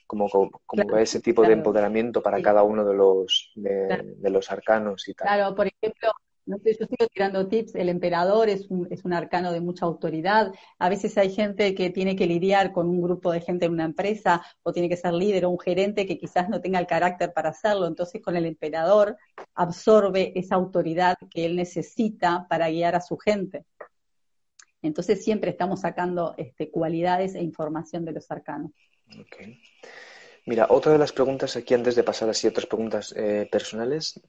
Como, 0.06 0.28
como, 0.66 0.98
ese 0.98 1.22
tipo 1.22 1.44
de 1.44 1.54
empoderamiento 1.54 2.22
para 2.22 2.42
cada 2.42 2.64
uno 2.64 2.84
de 2.84 2.94
los, 2.94 3.54
de, 3.56 4.30
los 4.30 4.52
arcanos 4.52 5.08
y 5.08 5.14
tal. 5.14 5.28
Claro, 5.30 5.56
por 5.56 5.68
ejemplo, 5.68 6.12
no 6.46 6.58
sé, 6.60 6.78
yo 6.80 6.86
sigo 6.86 7.08
tirando 7.12 7.48
tips, 7.48 7.76
el 7.76 7.90
emperador 7.90 8.50
es 8.50 8.68
un, 8.70 8.88
es 8.92 9.04
un 9.04 9.14
arcano 9.14 9.52
de 9.52 9.62
mucha 9.62 9.86
autoridad, 9.86 10.54
a 10.78 10.90
veces 10.90 11.18
hay 11.18 11.32
gente 11.32 11.74
que 11.74 11.90
tiene 11.90 12.16
que 12.16 12.28
lidiar 12.28 12.72
con 12.72 12.88
un 12.88 13.02
grupo 13.02 13.32
de 13.32 13.42
gente 13.42 13.66
en 13.66 13.72
una 13.72 13.86
empresa 13.86 14.44
o 14.64 14.72
tiene 14.72 14.90
que 14.90 14.98
ser 14.98 15.14
líder 15.14 15.46
o 15.46 15.50
un 15.50 15.60
gerente 15.60 16.06
que 16.06 16.18
quizás 16.18 16.50
no 16.50 16.62
tenga 16.62 16.80
el 16.80 16.88
carácter 16.88 17.34
para 17.34 17.50
hacerlo, 17.50 17.88
entonces 17.88 18.22
con 18.22 18.36
el 18.36 18.46
emperador 18.46 19.18
absorbe 19.56 20.38
esa 20.38 20.56
autoridad 20.56 21.16
que 21.30 21.46
él 21.46 21.56
necesita 21.56 22.46
para 22.50 22.70
guiar 22.70 22.96
a 22.96 23.02
su 23.02 23.18
gente. 23.18 23.66
Entonces 24.82 25.24
siempre 25.24 25.50
estamos 25.50 25.82
sacando 25.82 26.36
este, 26.38 26.70
cualidades 26.70 27.34
e 27.34 27.42
información 27.42 28.06
de 28.06 28.12
los 28.12 28.30
arcanos. 28.30 28.72
Mira, 30.46 30.68
otra 30.70 30.92
de 30.92 31.00
las 31.00 31.12
preguntas 31.12 31.56
aquí, 31.56 31.74
antes 31.74 31.96
de 31.96 32.04
pasar 32.04 32.30
así 32.30 32.46
a 32.46 32.52
otras 32.52 32.68
preguntas 32.68 33.14
eh, 33.18 33.48
personales, 33.52 34.22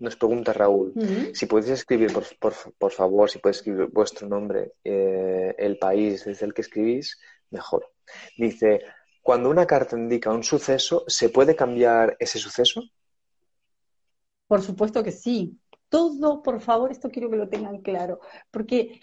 nos 0.00 0.16
pregunta 0.16 0.52
Raúl, 0.52 0.92
si 1.34 1.46
podéis 1.46 1.70
escribir, 1.70 2.10
por, 2.12 2.90
favor, 2.90 3.30
si 3.30 3.38
podéis 3.38 3.58
escribir 3.58 3.86
vuestro 3.92 4.28
nombre, 4.28 4.72
eh, 4.82 5.54
el 5.58 5.78
país 5.78 6.24
desde 6.24 6.46
el 6.46 6.54
que 6.54 6.62
escribís, 6.62 7.18
mejor. 7.50 7.92
Dice, 8.36 8.82
cuando 9.22 9.50
una 9.50 9.66
carta 9.66 9.96
indica 9.96 10.32
un 10.32 10.42
suceso, 10.42 11.04
¿se 11.06 11.28
puede 11.28 11.54
cambiar 11.54 12.16
ese 12.18 12.38
suceso? 12.38 12.82
Por 14.46 14.62
supuesto 14.62 15.02
que 15.02 15.12
sí. 15.12 15.58
Todo, 15.90 16.42
por 16.42 16.60
favor, 16.60 16.90
esto 16.90 17.10
quiero 17.10 17.30
que 17.30 17.36
lo 17.36 17.48
tengan 17.48 17.80
claro, 17.80 18.20
porque 18.50 19.00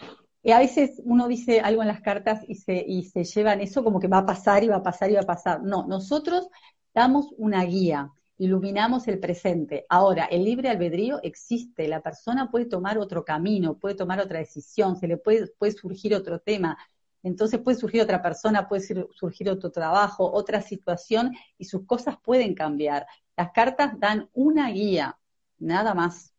a 0.52 0.58
veces 0.58 1.00
uno 1.04 1.28
dice 1.28 1.60
algo 1.60 1.82
en 1.82 1.88
las 1.88 2.00
cartas 2.00 2.42
y 2.46 2.54
se, 2.54 2.84
y 2.86 3.04
se 3.04 3.24
llevan 3.24 3.60
eso 3.60 3.82
como 3.82 3.98
que 3.98 4.08
va 4.08 4.18
a 4.18 4.26
pasar 4.26 4.62
y 4.62 4.68
va 4.68 4.76
a 4.76 4.82
pasar 4.82 5.10
y 5.10 5.14
va 5.14 5.20
a 5.20 5.26
pasar. 5.26 5.62
No, 5.62 5.86
nosotros 5.86 6.48
damos 6.94 7.34
una 7.36 7.64
guía. 7.64 8.12
iluminamos 8.38 9.08
el 9.08 9.18
presente. 9.18 9.86
Ahora, 9.88 10.26
el 10.26 10.44
libre 10.44 10.68
albedrío 10.68 11.20
existe, 11.22 11.88
la 11.88 12.02
persona 12.02 12.50
puede 12.50 12.66
tomar 12.66 12.98
otro 12.98 13.24
camino, 13.24 13.78
puede 13.78 13.94
tomar 13.94 14.20
otra 14.20 14.38
decisión, 14.38 14.96
se 14.96 15.08
le 15.08 15.16
puede, 15.16 15.48
puede 15.58 15.72
surgir 15.72 16.14
otro 16.14 16.38
tema, 16.38 16.76
entonces 17.22 17.58
puede 17.60 17.76
surgir 17.76 18.02
otra 18.02 18.22
persona, 18.22 18.68
puede 18.68 18.82
surgir 19.14 19.50
otro 19.50 19.72
trabajo, 19.72 20.30
otra 20.30 20.62
situación 20.62 21.34
y 21.58 21.64
sus 21.64 21.84
cosas 21.86 22.16
pueden 22.22 22.54
cambiar. 22.54 23.06
Las 23.36 23.50
cartas 23.50 23.98
dan 23.98 24.30
una 24.32 24.70
guía, 24.70 25.18
nada 25.58 25.92
más. 25.92 26.32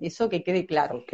Eso 0.00 0.28
que 0.28 0.42
quede 0.42 0.66
claro. 0.66 1.04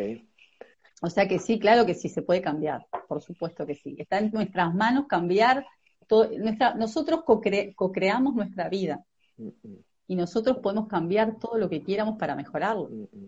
O 1.05 1.11
sea 1.11 1.27
que 1.27 1.41
sí, 1.41 1.59
claro 1.59 1.85
que 1.85 1.95
sí 1.95 2.09
se 2.09 2.23
puede 2.23 2.41
cambiar, 2.41 2.87
por 3.09 3.21
supuesto 3.21 3.67
que 3.67 3.75
sí. 3.75 3.97
Está 3.99 4.19
en 4.19 4.31
nuestras 4.31 4.73
manos 4.73 5.07
cambiar. 5.09 5.67
Todo, 6.07 6.31
nuestra, 6.39 6.75
nosotros 6.75 7.23
co-creamos 7.25 8.35
nuestra 8.35 8.69
vida 8.69 9.05
mm, 9.37 9.49
mm. 9.49 9.85
y 10.09 10.17
nosotros 10.17 10.59
podemos 10.59 10.87
cambiar 10.87 11.39
todo 11.39 11.59
lo 11.59 11.69
que 11.69 11.83
quieramos 11.83 12.19
para 12.19 12.37
mejorarlo. 12.37 12.89
Mm, 12.89 13.27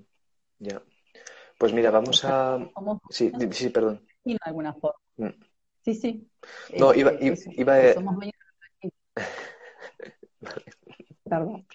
ya. 0.61 0.83
Pues 1.59 1.73
mira, 1.73 1.90
vamos 1.90 2.25
a. 2.25 2.59
Sí, 3.11 3.33
sí, 3.50 3.71
perdón. 3.71 4.07
de 4.25 4.38
alguna 4.43 4.73
forma. 4.75 5.35
Sí, 5.85 5.95
sí. 5.95 6.28
No, 6.78 6.95
iba, 6.95 7.12
iba, 7.21 7.75
a... 7.75 7.95
Somos 7.95 8.16
Perdón. 11.25 11.66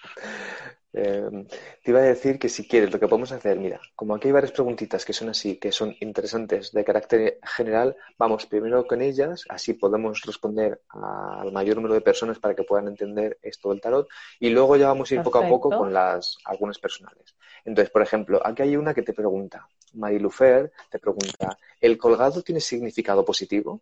Em, 0.92 1.46
te 1.46 1.90
iba 1.92 2.00
a 2.00 2.02
decir 2.02 2.38
que 2.38 2.48
si 2.48 2.66
quieres, 2.66 2.90
lo 2.92 2.98
que 2.98 3.06
podemos 3.06 3.30
hacer, 3.30 3.58
mira, 3.60 3.80
como 3.94 4.14
aquí 4.14 4.26
hay 4.26 4.32
varias 4.32 4.50
preguntitas 4.50 5.04
que 5.04 5.12
son 5.12 5.28
así, 5.28 5.56
que 5.56 5.70
son 5.70 5.94
interesantes 6.00 6.72
de 6.72 6.84
carácter 6.84 7.38
general, 7.56 7.96
vamos 8.18 8.46
primero 8.46 8.84
con 8.86 9.00
ellas, 9.00 9.44
así 9.48 9.74
podemos 9.74 10.20
responder 10.22 10.82
al 10.88 11.52
mayor 11.52 11.76
número 11.76 11.94
de 11.94 12.00
personas 12.00 12.40
para 12.40 12.56
que 12.56 12.64
puedan 12.64 12.88
entender 12.88 13.38
esto 13.42 13.70
del 13.70 13.80
tarot, 13.80 14.08
y 14.40 14.50
luego 14.50 14.76
ya 14.76 14.88
vamos 14.88 15.10
a 15.12 15.14
ir 15.14 15.22
poco 15.22 15.38
a 15.38 15.48
poco 15.48 15.70
con 15.70 15.92
las 15.92 16.38
algunas 16.44 16.78
personales. 16.80 17.36
Entonces, 17.64 17.90
por 17.90 18.02
ejemplo, 18.02 18.40
aquí 18.44 18.62
hay 18.62 18.76
una 18.76 18.92
que 18.92 19.02
te 19.02 19.12
pregunta, 19.12 19.68
Marilufer 19.92 20.72
te 20.90 20.98
pregunta, 20.98 21.56
¿el 21.80 21.96
colgado 21.98 22.42
tiene 22.42 22.60
significado 22.60 23.24
positivo? 23.24 23.80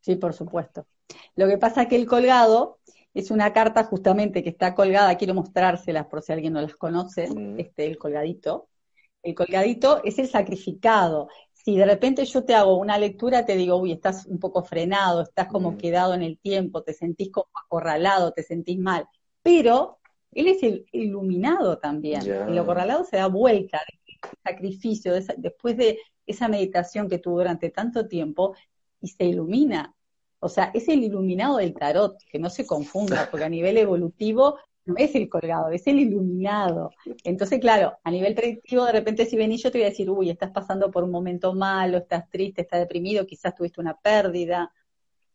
Sí, 0.00 0.14
por 0.14 0.32
supuesto. 0.32 0.86
Lo 1.34 1.48
que 1.48 1.58
pasa 1.58 1.82
es 1.82 1.88
que 1.88 1.96
el 1.96 2.06
colgado 2.06 2.78
es 3.14 3.30
una 3.30 3.52
carta 3.52 3.84
justamente 3.84 4.42
que 4.42 4.50
está 4.50 4.74
colgada, 4.74 5.16
quiero 5.16 5.34
mostrárselas 5.34 6.06
por 6.06 6.22
si 6.22 6.32
alguien 6.32 6.52
no 6.52 6.60
las 6.60 6.76
conoce, 6.76 7.28
mm. 7.28 7.58
este, 7.58 7.86
el 7.86 7.98
colgadito. 7.98 8.68
El 9.22 9.34
colgadito 9.34 10.02
es 10.04 10.18
el 10.18 10.28
sacrificado. 10.28 11.28
Si 11.52 11.76
de 11.76 11.84
repente 11.84 12.24
yo 12.24 12.44
te 12.44 12.54
hago 12.54 12.78
una 12.78 12.96
lectura, 12.96 13.44
te 13.44 13.56
digo, 13.56 13.76
uy, 13.76 13.92
estás 13.92 14.26
un 14.26 14.38
poco 14.38 14.62
frenado, 14.62 15.22
estás 15.22 15.48
como 15.48 15.72
mm. 15.72 15.76
quedado 15.76 16.14
en 16.14 16.22
el 16.22 16.38
tiempo, 16.38 16.82
te 16.82 16.94
sentís 16.94 17.30
como 17.30 17.48
acorralado, 17.54 18.32
te 18.32 18.42
sentís 18.42 18.78
mal. 18.78 19.06
Pero 19.42 19.98
él 20.32 20.48
es 20.48 20.62
el 20.62 20.86
iluminado 20.92 21.78
también. 21.78 22.22
El 22.22 22.58
acorralado 22.58 23.04
se 23.04 23.16
da 23.16 23.26
vuelta, 23.26 23.80
el 24.06 24.16
sacrificio, 24.42 25.12
después 25.36 25.76
de 25.76 25.98
esa 26.26 26.48
meditación 26.48 27.08
que 27.08 27.18
tuvo 27.18 27.38
durante 27.38 27.70
tanto 27.70 28.06
tiempo, 28.06 28.54
y 29.00 29.08
se 29.08 29.24
ilumina. 29.24 29.94
O 30.40 30.48
sea, 30.48 30.70
es 30.74 30.88
el 30.88 31.04
iluminado 31.04 31.58
del 31.58 31.74
tarot, 31.74 32.16
que 32.30 32.38
no 32.38 32.50
se 32.50 32.66
confunda, 32.66 33.28
porque 33.30 33.44
a 33.44 33.48
nivel 33.48 33.76
evolutivo 33.76 34.58
no 34.86 34.94
es 34.96 35.14
el 35.14 35.28
colgado, 35.28 35.68
es 35.70 35.86
el 35.86 36.00
iluminado. 36.00 36.90
Entonces, 37.24 37.60
claro, 37.60 37.98
a 38.02 38.10
nivel 38.10 38.34
predictivo, 38.34 38.86
de 38.86 38.92
repente 38.92 39.26
si 39.26 39.36
venís 39.36 39.62
yo 39.62 39.70
te 39.70 39.78
voy 39.78 39.84
a 39.84 39.90
decir, 39.90 40.10
uy, 40.10 40.30
estás 40.30 40.50
pasando 40.50 40.90
por 40.90 41.04
un 41.04 41.10
momento 41.10 41.54
malo, 41.54 41.98
estás 41.98 42.28
triste, 42.30 42.62
estás 42.62 42.80
deprimido, 42.80 43.26
quizás 43.26 43.54
tuviste 43.54 43.80
una 43.80 43.96
pérdida. 43.96 44.72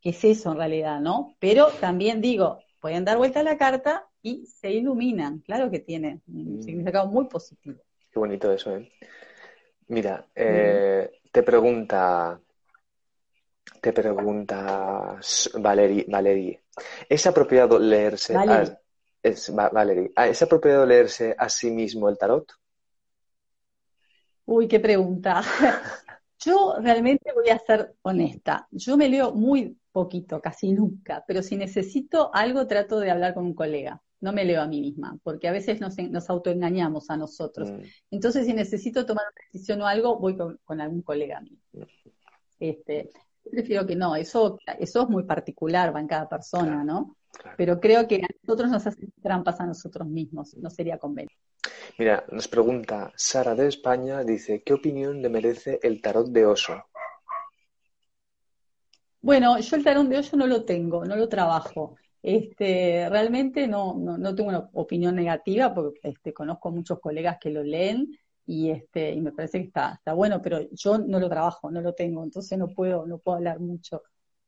¿Qué 0.01 0.09
es 0.09 0.24
eso 0.24 0.51
en 0.51 0.57
realidad, 0.57 1.00
no? 1.00 1.35
Pero 1.39 1.67
también 1.79 2.21
digo, 2.21 2.59
pueden 2.79 3.05
dar 3.05 3.17
vuelta 3.17 3.39
a 3.39 3.43
la 3.43 3.57
carta 3.57 4.07
y 4.21 4.45
se 4.47 4.72
iluminan. 4.72 5.39
Claro 5.39 5.70
que 5.70 5.79
tiene 5.79 6.22
un 6.27 6.57
mm. 6.57 6.63
significado 6.63 7.07
muy 7.07 7.25
positivo. 7.25 7.79
Qué 8.11 8.20
bonito 8.20 8.51
eso, 8.51 8.75
¿eh? 8.75 8.91
Mira, 9.87 10.25
eh, 10.33 11.11
te 11.31 11.44
pregunta 11.44 12.39
te 13.81 13.93
pregunta 13.93 15.19
Valerie, 15.59 16.63
¿es 17.09 17.27
apropiado 17.27 17.79
leerse 17.79 18.35
a, 18.35 18.63
es, 19.21 19.51
¿es 20.15 20.41
apropiado 20.41 20.85
leerse 20.85 21.35
a 21.37 21.49
sí 21.49 21.71
mismo 21.71 22.09
el 22.09 22.17
tarot? 22.17 22.51
Uy, 24.45 24.67
qué 24.67 24.79
pregunta. 24.79 25.41
Yo 26.39 26.75
realmente 26.79 27.33
voy 27.33 27.49
a 27.49 27.57
ser 27.57 27.95
honesta. 28.03 28.67
Yo 28.69 28.97
me 28.97 29.09
leo 29.09 29.33
muy 29.33 29.77
poquito, 29.91 30.41
casi 30.41 30.71
nunca, 30.73 31.23
pero 31.27 31.41
si 31.41 31.55
necesito 31.55 32.29
algo 32.33 32.67
trato 32.67 32.99
de 32.99 33.09
hablar 33.09 33.33
con 33.33 33.45
un 33.45 33.55
colega. 33.55 34.01
No 34.21 34.31
me 34.31 34.45
leo 34.45 34.61
a 34.61 34.67
mí 34.67 34.81
misma, 34.81 35.17
porque 35.23 35.47
a 35.47 35.51
veces 35.51 35.81
nos, 35.81 35.97
nos 35.97 36.29
autoengañamos 36.29 37.09
a 37.09 37.17
nosotros. 37.17 37.71
Mm. 37.71 37.81
Entonces, 38.11 38.45
si 38.45 38.53
necesito 38.53 39.05
tomar 39.05 39.25
una 39.25 39.41
decisión 39.51 39.81
o 39.81 39.87
algo, 39.87 40.19
voy 40.19 40.37
con, 40.37 40.81
algún 40.81 41.01
colega 41.01 41.41
mío. 41.41 41.57
Mm. 41.73 41.81
Este, 42.59 43.09
prefiero 43.51 43.86
que 43.86 43.96
no, 43.96 44.16
eso, 44.16 44.60
eso 44.79 45.03
es 45.03 45.10
muy 45.10 45.24
particular, 45.24 45.96
va 45.96 46.00
en 46.00 46.08
cada 46.08 46.27
persona, 46.27 46.84
¿no? 46.84 47.16
Pero 47.58 47.79
creo 47.79 48.08
que 48.08 48.16
a 48.16 48.27
nosotros 48.44 48.72
nos 48.72 48.88
hacen 48.88 49.12
trampas 49.22 49.60
a 49.60 49.66
nosotros 49.66 50.08
mismos, 50.08 50.55
no 50.58 50.70
sería 50.70 50.98
conveniente. 50.98 51.36
Mira, 51.98 52.25
nos 52.31 52.48
pregunta 52.48 53.12
Sara 53.16 53.55
de 53.55 53.68
España, 53.68 54.24
dice, 54.24 54.64
¿qué 54.64 54.74
opinión 54.74 55.22
le 55.22 55.29
merece 55.29 55.79
el 55.81 56.01
tarot 56.01 56.27
de 56.27 56.46
oso? 56.46 56.86
Bueno, 59.22 59.60
yo 59.60 59.75
el 59.75 59.84
tarot 59.84 60.08
de 60.08 60.18
oso 60.18 60.38
no 60.38 60.46
lo 60.46 60.64
tengo, 60.64 61.05
no 61.05 61.16
lo 61.16 61.27
trabajo. 61.27 61.96
Este, 62.22 63.08
realmente 63.10 63.68
no, 63.68 63.96
no, 63.98 64.18
no 64.18 64.36
tengo 64.36 64.50
una 64.50 64.70
opinión 64.74 65.16
negativa 65.16 65.74
porque 65.74 66.00
este, 66.03 66.34
conozco 66.34 66.72
muchos 66.72 67.00
colegas 67.00 67.38
que 67.40 67.50
lo 67.50 67.64
leen 67.64 68.18
y 68.46 68.70
este 68.70 69.12
y 69.12 69.22
me 69.22 69.31
parece 69.31 69.60
que 69.60 69.68
está, 69.68 69.94
está 69.94 70.14
bueno, 70.14 70.42
pero 70.42 70.60
yo 70.72 70.98
no 70.98 71.20
lo 71.20 71.29
trabajo, 71.29 71.72
no 71.72 71.81
lo 71.81 71.94
tengo, 71.94 72.24
entonces 72.24 72.58
no 72.58 72.68
puedo, 72.68 73.05
no 73.05 73.18
puedo 73.18 73.38
hablar 73.38 73.60
mucho. 73.60 74.03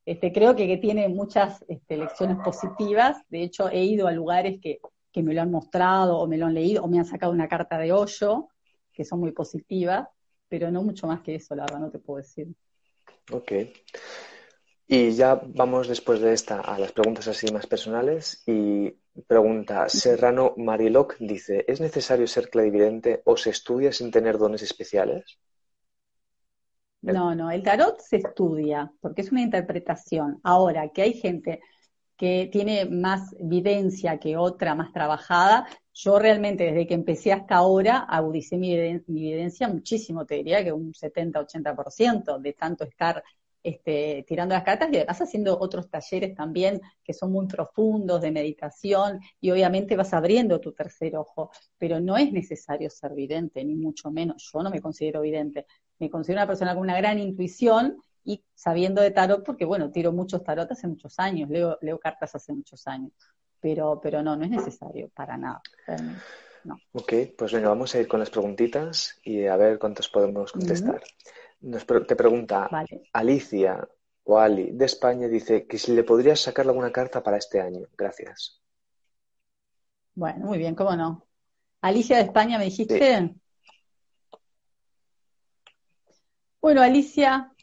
Este, 0.06 0.32
creo 0.32 0.56
que, 0.56 0.78
tiene 0.78 1.10
muchas 1.10 1.66
este, 1.68 1.98
lecciones 1.98 2.38
positivas, 2.44 3.18
de 3.30 3.44
hecho 3.44 3.70
he 3.70 3.84
ido 3.84 4.08
a 4.08 4.12
lugares 4.12 4.60
que, 4.62 4.80
que 5.12 5.24
me 5.24 5.34
lo 5.34 5.42
han 5.42 5.52
mostrado 5.52 6.18
o 6.18 6.28
me 6.28 6.38
lo 6.38 6.46
han 6.46 6.54
leído 6.54 6.84
o 6.84 6.88
me 6.88 7.00
han 7.00 7.06
sacado 7.06 7.34
una 7.34 7.48
carta 7.48 7.78
de 7.78 7.92
hoyo, 7.92 8.48
que 8.94 9.04
son 9.04 9.20
muy 9.20 9.32
positivas, 9.32 10.08
pero 10.48 10.72
no 10.72 10.82
mucho 10.82 11.08
más 11.08 11.22
que 11.22 11.36
eso, 11.36 11.56
la 11.56 11.64
verdad, 11.64 11.80
no 11.80 11.90
te 11.90 12.00
puedo 12.00 12.18
decir. 12.18 12.48
Ok. 13.32 13.52
Y 14.88 15.12
ya 15.12 15.42
vamos 15.46 15.90
después 15.90 16.22
de 16.22 16.32
esta 16.32 16.62
a 16.62 16.80
las 16.80 16.94
preguntas 16.94 17.28
así 17.28 17.52
más 17.52 17.68
personales 17.68 18.42
y 18.46 18.96
Pregunta 19.26 19.90
Serrano 19.90 20.54
Mariloc 20.58 21.18
dice, 21.20 21.66
¿es 21.68 21.82
necesario 21.82 22.28
ser 22.28 22.50
clarividente 22.50 23.22
o 23.26 23.36
se 23.36 23.50
estudia 23.50 23.92
sin 23.92 24.12
tener 24.12 24.38
dones 24.38 24.62
especiales? 24.62 25.40
No, 27.02 27.34
no, 27.34 27.50
el 27.52 27.64
tarot 27.64 28.00
se 28.00 28.18
estudia 28.18 28.92
porque 29.02 29.22
es 29.22 29.32
una 29.32 29.42
interpretación. 29.42 30.40
Ahora, 30.44 30.90
que 30.90 31.02
hay 31.02 31.14
gente 31.14 31.62
que 32.16 32.50
tiene 32.52 32.86
más 32.86 33.36
evidencia 33.40 34.18
que 34.20 34.38
otra, 34.38 34.76
más 34.76 34.92
trabajada, 34.92 35.68
yo 35.94 36.20
realmente 36.20 36.66
desde 36.66 36.88
que 36.88 36.96
empecé 36.96 37.32
hasta 37.32 37.56
ahora 37.56 38.00
agudicé 38.00 38.58
mi, 38.58 38.74
evidencia 38.74 39.68
muchísimo, 39.68 40.26
te 40.26 40.36
diría 40.36 40.64
que 40.64 40.72
un 40.72 40.94
70-80% 40.94 42.40
de 42.40 42.54
tanto 42.54 42.84
estar 42.84 43.24
este, 43.68 44.24
tirando 44.26 44.56
las 44.56 44.64
cartas 44.64 44.88
y 44.94 44.96
además 44.96 45.22
haciendo 45.22 45.60
otros 45.60 45.90
talleres 45.90 46.34
también 46.34 46.80
que 47.04 47.14
son 47.14 47.34
muy 47.34 47.48
profundos 47.48 48.22
de 48.22 48.32
meditación 48.32 49.20
y 49.42 49.52
obviamente 49.52 49.98
vas 49.98 50.14
abriendo 50.14 50.62
tu 50.62 50.72
tercer 50.72 51.18
ojo, 51.18 51.52
pero 51.78 52.00
no 52.00 52.16
es 52.16 52.32
necesario 52.32 52.90
ser 52.90 53.14
vidente, 53.14 53.66
ni 53.66 53.76
mucho 53.76 54.10
menos. 54.10 54.50
Yo 54.54 54.64
no 54.64 54.70
me 54.70 54.80
considero 54.80 55.20
vidente, 55.20 55.66
me 56.00 56.10
considero 56.10 56.40
una 56.40 56.48
persona 56.48 56.76
con 56.76 56.84
una 56.84 56.96
gran 56.96 57.20
intuición 57.20 57.98
y 58.24 58.42
sabiendo 58.56 59.02
de 59.02 59.12
tarot, 59.12 59.44
porque 59.44 59.66
bueno, 59.66 59.92
tiro 59.92 60.14
muchos 60.14 60.46
tarot 60.46 60.72
hace 60.72 60.88
muchos 60.88 61.20
años, 61.20 61.50
leo, 61.50 61.78
leo 61.82 62.00
cartas 62.00 62.36
hace 62.36 62.54
muchos 62.54 62.88
años, 62.88 63.12
pero, 63.60 64.00
pero 64.02 64.24
no, 64.24 64.38
no 64.38 64.46
es 64.46 64.50
necesario 64.50 65.10
para 65.14 65.36
nada. 65.38 65.62
No. 66.64 66.78
Ok, 66.94 67.14
pues 67.38 67.52
venga, 67.52 67.68
vamos 67.68 67.94
a 67.96 68.00
ir 68.00 68.08
con 68.08 68.22
las 68.22 68.30
preguntitas 68.30 69.20
y 69.24 69.46
a 69.46 69.58
ver 69.58 69.78
cuántas 69.78 70.08
podemos 70.08 70.54
contestar 70.54 71.02
te 71.60 72.16
pregunta 72.16 72.70
Alicia 73.14 73.88
o 74.24 74.38
Ali 74.38 74.72
de 74.72 74.86
España, 74.86 75.28
dice 75.28 75.66
que 75.66 75.78
si 75.78 75.94
le 75.94 76.04
podrías 76.04 76.40
sacar 76.40 76.68
alguna 76.68 76.92
carta 76.92 77.24
para 77.24 77.38
este 77.38 77.62
año. 77.62 77.88
Gracias. 77.98 78.62
Bueno, 80.14 80.46
muy 80.46 80.58
bien, 80.58 80.76
¿cómo 80.76 80.96
no? 80.96 81.28
Alicia 81.82 82.18
de 82.18 82.24
España, 82.24 82.58
¿me 82.58 82.66
dijiste? 82.66 83.36
Bueno, 86.60 86.82
Alicia, 86.82 87.54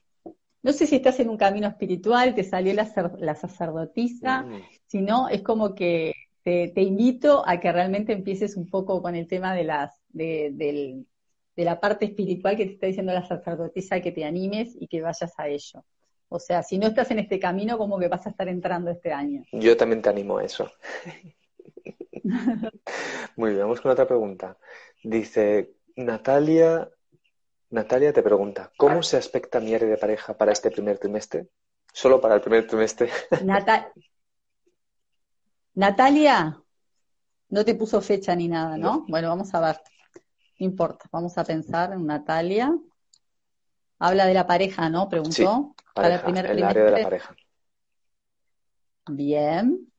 no 0.62 0.72
sé 0.72 0.86
si 0.86 0.96
estás 0.96 1.20
en 1.20 1.28
un 1.28 1.36
camino 1.36 1.68
espiritual, 1.68 2.34
te 2.34 2.44
salió 2.44 2.72
la, 2.72 3.34
sacerdotisa, 3.34 4.42
mm. 4.42 4.62
si 4.86 5.02
no, 5.02 5.28
es 5.28 5.42
como 5.42 5.74
que 5.74 6.14
te, 6.42 6.72
invito 6.80 7.46
a 7.46 7.58
que 7.60 7.72
realmente 7.72 8.12
empieces 8.12 8.56
un 8.56 8.68
poco 8.68 9.02
con 9.02 9.14
el 9.14 9.26
tema 9.26 9.54
de 9.54 9.64
las, 9.64 10.00
del, 10.08 11.06
de 11.56 11.64
la 11.64 11.80
parte 11.80 12.06
espiritual 12.06 12.56
que 12.56 12.66
te 12.66 12.72
está 12.72 12.86
diciendo 12.86 13.12
la 13.12 13.26
sacerdotisa 13.26 14.00
que 14.00 14.12
te 14.12 14.24
animes 14.24 14.76
y 14.78 14.88
que 14.88 15.02
vayas 15.02 15.32
a 15.38 15.48
ello. 15.48 15.84
O 16.28 16.38
sea, 16.38 16.62
si 16.62 16.78
no 16.78 16.86
estás 16.88 17.10
en 17.10 17.20
este 17.20 17.38
camino, 17.38 17.78
como 17.78 17.98
que 17.98 18.08
vas 18.08 18.26
a 18.26 18.30
estar 18.30 18.48
entrando 18.48 18.90
este 18.90 19.12
año. 19.12 19.44
Yo 19.52 19.76
también 19.76 20.02
te 20.02 20.08
animo 20.08 20.38
a 20.38 20.44
eso. 20.44 20.70
Muy 23.36 23.50
bien, 23.50 23.62
vamos 23.62 23.80
con 23.80 23.92
otra 23.92 24.06
pregunta. 24.06 24.58
Dice 25.02 25.74
Natalia, 25.96 26.90
Natalia 27.70 28.12
te 28.12 28.22
pregunta, 28.22 28.72
¿cómo 28.76 29.02
se 29.02 29.16
aspecta 29.16 29.60
mi 29.60 29.74
área 29.74 29.88
de 29.88 29.96
pareja 29.96 30.36
para 30.36 30.52
este 30.52 30.70
primer 30.70 30.98
trimestre? 30.98 31.48
Solo 31.92 32.20
para 32.20 32.34
el 32.34 32.40
primer 32.40 32.66
trimestre. 32.66 33.10
Natalia, 35.74 36.62
no 37.48 37.64
te 37.64 37.74
puso 37.74 38.00
fecha 38.00 38.34
ni 38.34 38.48
nada, 38.48 38.76
¿no? 38.76 39.04
Bueno, 39.08 39.28
vamos 39.28 39.54
a 39.54 39.60
ver. 39.60 39.80
No 40.58 40.66
importa, 40.66 41.06
vamos 41.10 41.36
a 41.38 41.44
pensar 41.44 41.92
en 41.92 42.06
Natalia. 42.06 42.76
Habla 43.98 44.26
de 44.26 44.34
la 44.34 44.46
pareja, 44.46 44.88
¿no? 44.88 45.08
Preguntó. 45.08 45.74
para 45.94 46.16
el 46.16 46.20
primer 46.20 46.46
el 46.46 46.62
área 46.62 46.84
de 46.84 46.90
la 46.90 47.02
pareja. 47.02 47.34
Bien. 49.08 49.92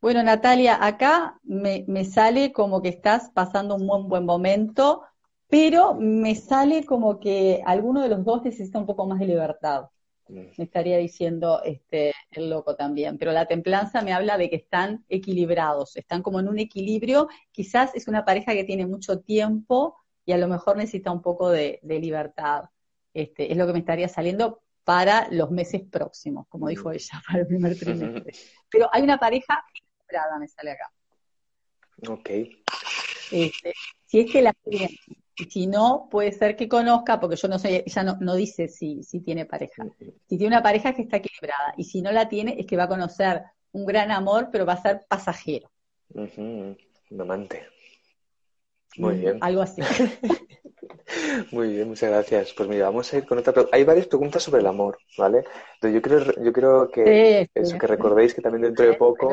Bueno, 0.00 0.22
Natalia, 0.22 0.84
acá 0.84 1.40
me, 1.42 2.04
sale 2.04 2.52
como 2.52 2.80
que 2.80 2.90
estás 2.90 3.30
pasando 3.30 3.74
un 3.74 3.86
buen, 3.86 4.08
buen 4.08 4.24
momento, 4.24 5.02
pero 5.48 5.94
me 5.94 6.34
sale 6.34 6.84
como 6.84 7.18
que 7.18 7.62
alguno 7.66 8.02
de 8.02 8.10
los 8.10 8.24
dos 8.24 8.42
necesita 8.42 8.78
un 8.78 8.86
poco 8.86 9.06
más 9.06 9.18
de 9.18 9.26
libertad. 9.26 9.88
Me 10.28 10.52
estaría 10.56 10.98
diciendo 10.98 11.62
este, 11.64 12.12
el 12.30 12.50
loco 12.50 12.74
también. 12.76 13.18
Pero 13.18 13.32
la 13.32 13.46
templanza 13.46 14.02
me 14.02 14.12
habla 14.12 14.38
de 14.38 14.50
que 14.50 14.56
están 14.56 15.04
equilibrados, 15.08 15.96
están 15.96 16.22
como 16.22 16.40
en 16.40 16.48
un 16.48 16.58
equilibrio. 16.58 17.28
Quizás 17.52 17.94
es 17.94 18.08
una 18.08 18.24
pareja 18.24 18.52
que 18.52 18.64
tiene 18.64 18.86
mucho 18.86 19.20
tiempo 19.20 19.96
y 20.24 20.32
a 20.32 20.38
lo 20.38 20.48
mejor 20.48 20.76
necesita 20.76 21.12
un 21.12 21.22
poco 21.22 21.50
de, 21.50 21.80
libertad. 21.82 22.64
Este, 23.14 23.50
es 23.50 23.56
lo 23.56 23.66
que 23.66 23.72
me 23.72 23.78
estaría 23.78 24.08
saliendo 24.08 24.62
para 24.84 25.28
los 25.30 25.50
meses 25.50 25.82
próximos, 25.82 26.46
como 26.48 26.68
dijo 26.68 26.90
ella, 26.92 27.22
para 27.26 27.40
el 27.40 27.46
primer 27.46 27.78
trimestre. 27.78 28.32
Pero 28.70 28.88
hay 28.92 29.02
una 29.02 29.18
pareja 29.18 29.64
me 30.38 30.48
sale 30.48 30.70
acá. 30.72 30.92
Ok. 32.08 32.30
Este, 33.30 33.72
si 34.04 34.20
es 34.20 34.30
que 34.30 34.42
la 34.42 34.52
tiene, 34.52 34.98
si 35.44 35.66
no, 35.66 36.08
puede 36.10 36.32
ser 36.32 36.56
que 36.56 36.68
conozca, 36.68 37.20
porque 37.20 37.36
yo 37.36 37.48
no 37.48 37.58
sé, 37.58 37.84
ella 37.86 38.02
no, 38.02 38.34
dice 38.34 38.68
si, 38.68 39.02
si 39.02 39.20
tiene 39.20 39.44
pareja. 39.44 39.84
Si 39.98 40.38
tiene 40.38 40.48
una 40.48 40.62
pareja 40.62 40.94
que 40.94 41.02
está 41.02 41.18
equilibrada, 41.18 41.74
y 41.76 41.84
si 41.84 42.00
no 42.02 42.10
la 42.10 42.28
tiene, 42.28 42.56
es 42.58 42.66
que 42.66 42.76
va 42.76 42.84
a 42.84 42.88
conocer 42.88 43.42
un 43.72 43.84
gran 43.84 44.10
amor, 44.10 44.48
pero 44.50 44.64
va 44.64 44.72
a 44.72 44.82
ser 44.82 45.06
pasajero. 45.08 45.70
Un 46.14 46.76
amante. 47.20 47.66
Muy 48.96 49.14
mm, 49.14 49.20
bien. 49.20 49.38
Algo 49.40 49.62
así. 49.62 49.82
Muy 51.52 51.72
bien, 51.72 51.88
muchas 51.88 52.10
gracias. 52.10 52.52
Pues 52.54 52.68
mira, 52.68 52.86
vamos 52.86 53.12
a 53.12 53.18
ir 53.18 53.26
con 53.26 53.38
otra 53.38 53.52
pregunta. 53.52 53.76
Hay 53.76 53.84
varias 53.84 54.06
preguntas 54.06 54.42
sobre 54.42 54.60
el 54.60 54.66
amor, 54.66 54.98
¿vale? 55.16 55.44
Entonces 55.74 55.94
yo 55.94 56.02
creo, 56.02 56.44
yo 56.44 56.52
creo 56.52 56.90
que, 56.90 57.48
eso, 57.54 57.78
que 57.78 57.86
recordéis 57.86 58.34
que 58.34 58.42
también 58.42 58.62
dentro 58.62 58.86
de 58.86 58.94
poco 58.94 59.28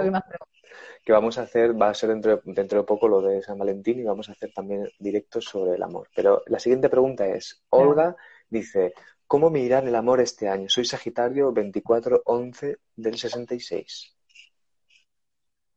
que 1.03 1.11
vamos 1.11 1.37
a 1.37 1.41
hacer, 1.41 1.79
va 1.79 1.89
a 1.89 1.93
ser 1.93 2.09
dentro 2.09 2.37
de, 2.37 2.53
dentro 2.53 2.79
de 2.79 2.85
poco 2.85 3.07
lo 3.07 3.21
de 3.21 3.41
San 3.41 3.57
Valentín 3.57 3.99
y 3.99 4.03
vamos 4.03 4.29
a 4.29 4.33
hacer 4.33 4.53
también 4.53 4.89
directos 4.99 5.45
sobre 5.45 5.75
el 5.75 5.83
amor. 5.83 6.07
Pero 6.15 6.41
la 6.47 6.59
siguiente 6.59 6.89
pregunta 6.89 7.27
es, 7.27 7.61
Olga 7.69 8.15
dice, 8.49 8.93
¿cómo 9.27 9.49
me 9.49 9.59
irá 9.59 9.79
en 9.79 9.89
el 9.89 9.95
amor 9.95 10.21
este 10.21 10.47
año? 10.47 10.69
Soy 10.69 10.85
Sagitario 10.85 11.51
2411 11.51 12.77
del 12.95 13.17
66. 13.17 14.12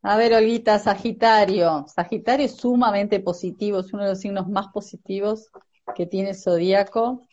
A 0.09 0.16
ver, 0.16 0.35
Olguita, 0.35 0.79
Sagitario. 0.79 1.85
Sagitario 1.88 2.47
es 2.47 2.55
sumamente 2.55 3.19
positivo, 3.19 3.81
es 3.81 3.92
uno 3.92 4.05
de 4.05 4.11
los 4.11 4.21
signos 4.21 4.47
más 4.47 4.69
positivos 4.69 5.51
que 5.97 6.07
tiene 6.07 6.33
zodíaco. 6.33 7.27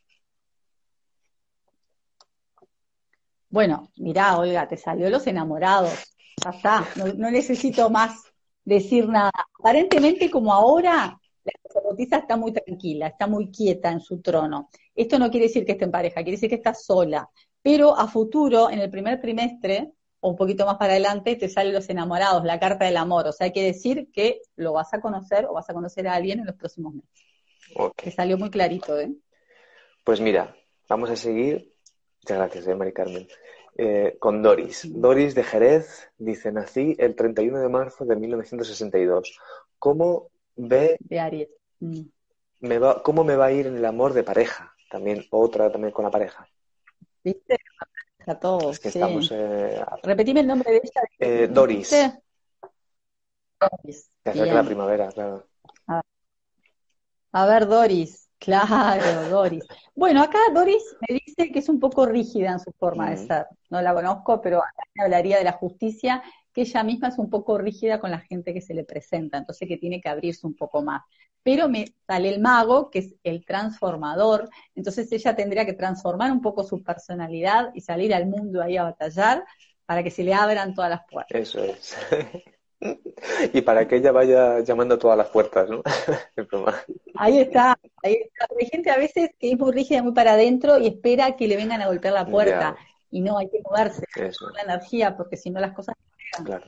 Bueno, 3.49 3.91
mirá, 3.97 4.39
Olga, 4.39 4.67
te 4.67 4.75
salió 4.75 5.07
los 5.12 5.27
enamorados. 5.27 6.15
Ya 6.43 6.49
está, 6.49 6.88
no, 6.95 7.29
necesito 7.29 7.91
más 7.91 8.23
decir 8.65 9.07
nada. 9.07 9.29
Aparentemente, 9.59 10.31
como 10.31 10.51
ahora, 10.51 11.15
la 11.43 11.51
sacerdotisa 11.67 12.17
está 12.17 12.38
muy 12.38 12.53
tranquila, 12.53 13.05
está 13.05 13.27
muy 13.27 13.51
quieta 13.51 13.91
en 13.91 13.99
su 13.99 14.19
trono. 14.19 14.71
Esto 14.95 15.19
no 15.19 15.29
quiere 15.29 15.45
decir 15.45 15.63
que 15.63 15.73
esté 15.73 15.86
en 15.86 15.91
pareja, 15.91 16.23
quiere 16.23 16.38
decir 16.38 16.49
que 16.49 16.55
está 16.55 16.73
sola. 16.73 17.29
Pero 17.62 17.95
a 17.95 18.07
futuro, 18.07 18.71
en 18.71 18.79
el 18.79 18.89
primer 18.89 19.21
trimestre, 19.21 19.93
o 20.23 20.29
un 20.29 20.38
poquito 20.38 20.65
más 20.65 20.77
para 20.77 20.93
adelante, 20.93 21.36
te 21.36 21.49
salen 21.49 21.73
los 21.73 21.89
enamorados, 21.89 22.45
la 22.45 22.57
carta 22.57 22.86
del 22.86 22.95
amor. 22.95 23.27
O 23.27 23.33
sea, 23.33 23.51
quiere 23.51 23.73
decir 23.73 24.09
que 24.13 24.39
lo 24.55 24.71
vas 24.71 24.93
a 24.93 25.01
conocer 25.01 25.45
o 25.45 25.53
vas 25.53 25.69
a 25.69 25.73
conocer 25.73 26.07
a 26.07 26.13
alguien 26.13 26.39
en 26.39 26.45
los 26.45 26.55
próximos 26.55 26.93
meses. 26.93 27.25
Te 27.97 28.09
salió 28.09 28.38
muy 28.38 28.49
clarito, 28.49 28.97
¿eh? 28.97 29.12
Pues 30.05 30.21
mira, 30.21 30.55
vamos 30.88 31.09
a 31.09 31.17
seguir. 31.17 31.73
Muchas 32.21 32.38
gracias, 32.38 32.67
¿eh, 32.67 32.75
Mari 32.75 32.93
Carmen. 32.93 33.27
Eh, 33.77 34.15
con 34.17 34.41
Doris. 34.41 34.88
Doris 34.89 35.36
de 35.36 35.43
Jerez 35.43 36.09
dice, 36.17 36.53
nací 36.53 36.95
el 36.99 37.15
31 37.15 37.59
de 37.59 37.67
marzo 37.67 38.05
de 38.05 38.15
1962. 38.15 39.38
¿Cómo 39.77 40.29
ve... 40.55 40.95
De 41.01 41.19
Aries. 41.19 41.49
Mm. 41.81 42.03
Me 42.62 42.79
va, 42.79 43.03
¿Cómo 43.03 43.25
me 43.25 43.36
va 43.36 43.47
a 43.47 43.51
ir 43.51 43.67
en 43.67 43.75
el 43.75 43.83
amor 43.83 44.13
de 44.13 44.23
pareja? 44.23 44.73
También, 44.89 45.25
otra 45.31 45.69
también 45.69 45.91
con 45.91 46.05
la 46.05 46.12
pareja. 46.12 46.47
¿Viste? 47.21 47.57
A 48.25 48.36
todos. 48.36 48.73
Es 48.73 48.79
que 48.79 48.88
estamos... 48.89 49.29
Eh, 49.31 49.83
Repetime 50.03 50.41
el 50.41 50.47
nombre 50.47 50.71
de 50.71 50.77
ella. 50.77 51.01
Eh, 51.19 51.47
Doris. 51.51 51.91
Doris. 53.59 54.09
Se 54.23 54.29
acerca 54.29 54.53
la 54.53 54.63
primavera, 54.63 55.09
claro. 55.09 55.47
A 57.31 57.45
ver, 57.47 57.67
Doris. 57.67 58.29
Claro, 58.43 59.29
Doris. 59.29 59.63
Bueno, 59.95 60.21
acá 60.21 60.38
Doris 60.53 60.83
me 61.07 61.15
dice 61.25 61.51
que 61.51 61.59
es 61.59 61.69
un 61.69 61.79
poco 61.79 62.05
rígida 62.05 62.51
en 62.51 62.59
su 62.59 62.71
forma 62.73 63.09
de 63.09 63.17
ser. 63.17 63.47
No 63.69 63.81
la 63.81 63.93
conozco, 63.93 64.41
pero 64.41 64.62
me 64.95 65.03
hablaría 65.05 65.38
de 65.38 65.45
la 65.45 65.53
justicia, 65.53 66.21
que 66.51 66.62
ella 66.62 66.83
misma 66.83 67.07
es 67.07 67.17
un 67.17 67.29
poco 67.29 67.57
rígida 67.57 67.99
con 67.99 68.12
la 68.12 68.19
gente 68.19 68.53
que 68.53 68.62
se 68.62 68.73
le 68.73 68.83
presenta, 68.83 69.38
entonces 69.38 69.67
que 69.67 69.77
tiene 69.77 70.01
que 70.01 70.09
abrirse 70.09 70.45
un 70.45 70.55
poco 70.55 70.81
más. 70.83 71.03
Pero 71.43 71.67
me 71.67 71.93
sale 72.08 72.29
el 72.29 72.39
mago, 72.39 72.89
que 72.89 72.99
es 72.99 73.15
el 73.23 73.45
transformador, 73.45 74.49
entonces 74.75 75.12
ella 75.12 75.36
tendría 75.36 75.65
que 75.65 75.73
transformar 75.73 76.32
un 76.32 76.41
poco 76.41 76.63
su 76.63 76.82
personalidad 76.82 77.71
y 77.73 77.82
salir 77.82 78.13
al 78.13 78.25
mundo 78.27 78.62
ahí 78.62 78.77
a 78.77 78.84
batallar 78.84 79.43
para 79.86 80.03
que 80.03 80.12
se 80.12 80.23
le 80.23 80.34
abran 80.34 80.73
todas 80.73 80.89
las 80.89 81.01
puertas. 81.10 81.39
Eso 81.39 81.63
es. 81.63 81.97
y 83.53 83.62
para 83.62 83.88
que 83.88 83.97
ella 83.97 84.12
vaya 84.12 84.60
llamando 84.62 84.95
a 84.95 84.99
todas 84.99 85.17
las 85.17 85.27
puertas, 85.27 85.69
¿no? 85.69 85.82
ahí 87.15 87.39
está, 87.39 87.77
ahí 88.03 88.13
está. 88.13 88.47
Hay 88.60 88.67
gente 88.67 88.89
a 88.89 88.97
veces 88.97 89.32
que 89.39 89.51
es 89.51 89.60
muy 89.60 89.71
rígida, 89.71 90.03
muy 90.03 90.13
para 90.13 90.34
adentro 90.34 90.79
y 90.79 90.88
espera 90.88 91.36
que 91.36 91.47
le 91.47 91.58
vengan 91.58 91.82
a 91.82 91.88
golpear 91.88 92.13
la 92.13 92.25
puerta. 92.25 92.75
Y 93.10 93.21
no, 93.21 93.38
hay 93.38 93.49
que 93.49 93.62
moverse, 93.62 94.03
la 94.15 94.63
energía, 94.63 95.15
porque 95.15 95.38
si 95.38 95.51
no 95.51 95.60
las 95.60 95.73
cosas 95.73 95.95
no 96.39 96.45
Claro. 96.45 96.65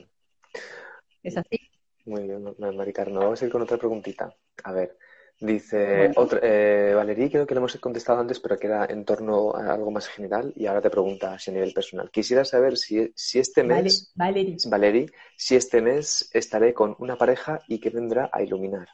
Es 1.22 1.36
así. 1.36 1.58
Muy 2.06 2.22
bien, 2.22 2.54
Maricarno. 2.58 3.20
Vamos 3.20 3.42
a 3.42 3.44
ir 3.44 3.52
con 3.52 3.62
otra 3.62 3.76
preguntita. 3.76 4.34
A 4.64 4.72
ver, 4.72 4.96
Dice 5.38 6.12
otra, 6.16 6.40
eh, 6.42 6.94
Valerie, 6.94 7.30
creo 7.30 7.46
que 7.46 7.52
le 7.52 7.58
hemos 7.58 7.76
contestado 7.76 8.20
antes, 8.20 8.40
pero 8.40 8.58
que 8.58 8.68
era 8.68 8.86
en 8.86 9.04
torno 9.04 9.54
a 9.54 9.74
algo 9.74 9.90
más 9.90 10.08
general 10.08 10.50
y 10.56 10.64
ahora 10.64 10.80
te 10.80 10.88
pregunta 10.88 11.38
si 11.38 11.50
a 11.50 11.54
nivel 11.54 11.74
personal. 11.74 12.10
Quisiera 12.10 12.42
saber 12.42 12.78
si, 12.78 13.12
si 13.14 13.38
este 13.38 13.62
mes, 13.62 14.14
Valerie. 14.14 15.06
si 15.36 15.56
este 15.56 15.82
mes 15.82 16.30
estaré 16.32 16.72
con 16.72 16.96
una 17.00 17.18
pareja 17.18 17.60
y 17.68 17.78
que 17.78 17.90
vendrá 17.90 18.30
a 18.32 18.42
iluminar. 18.42 18.88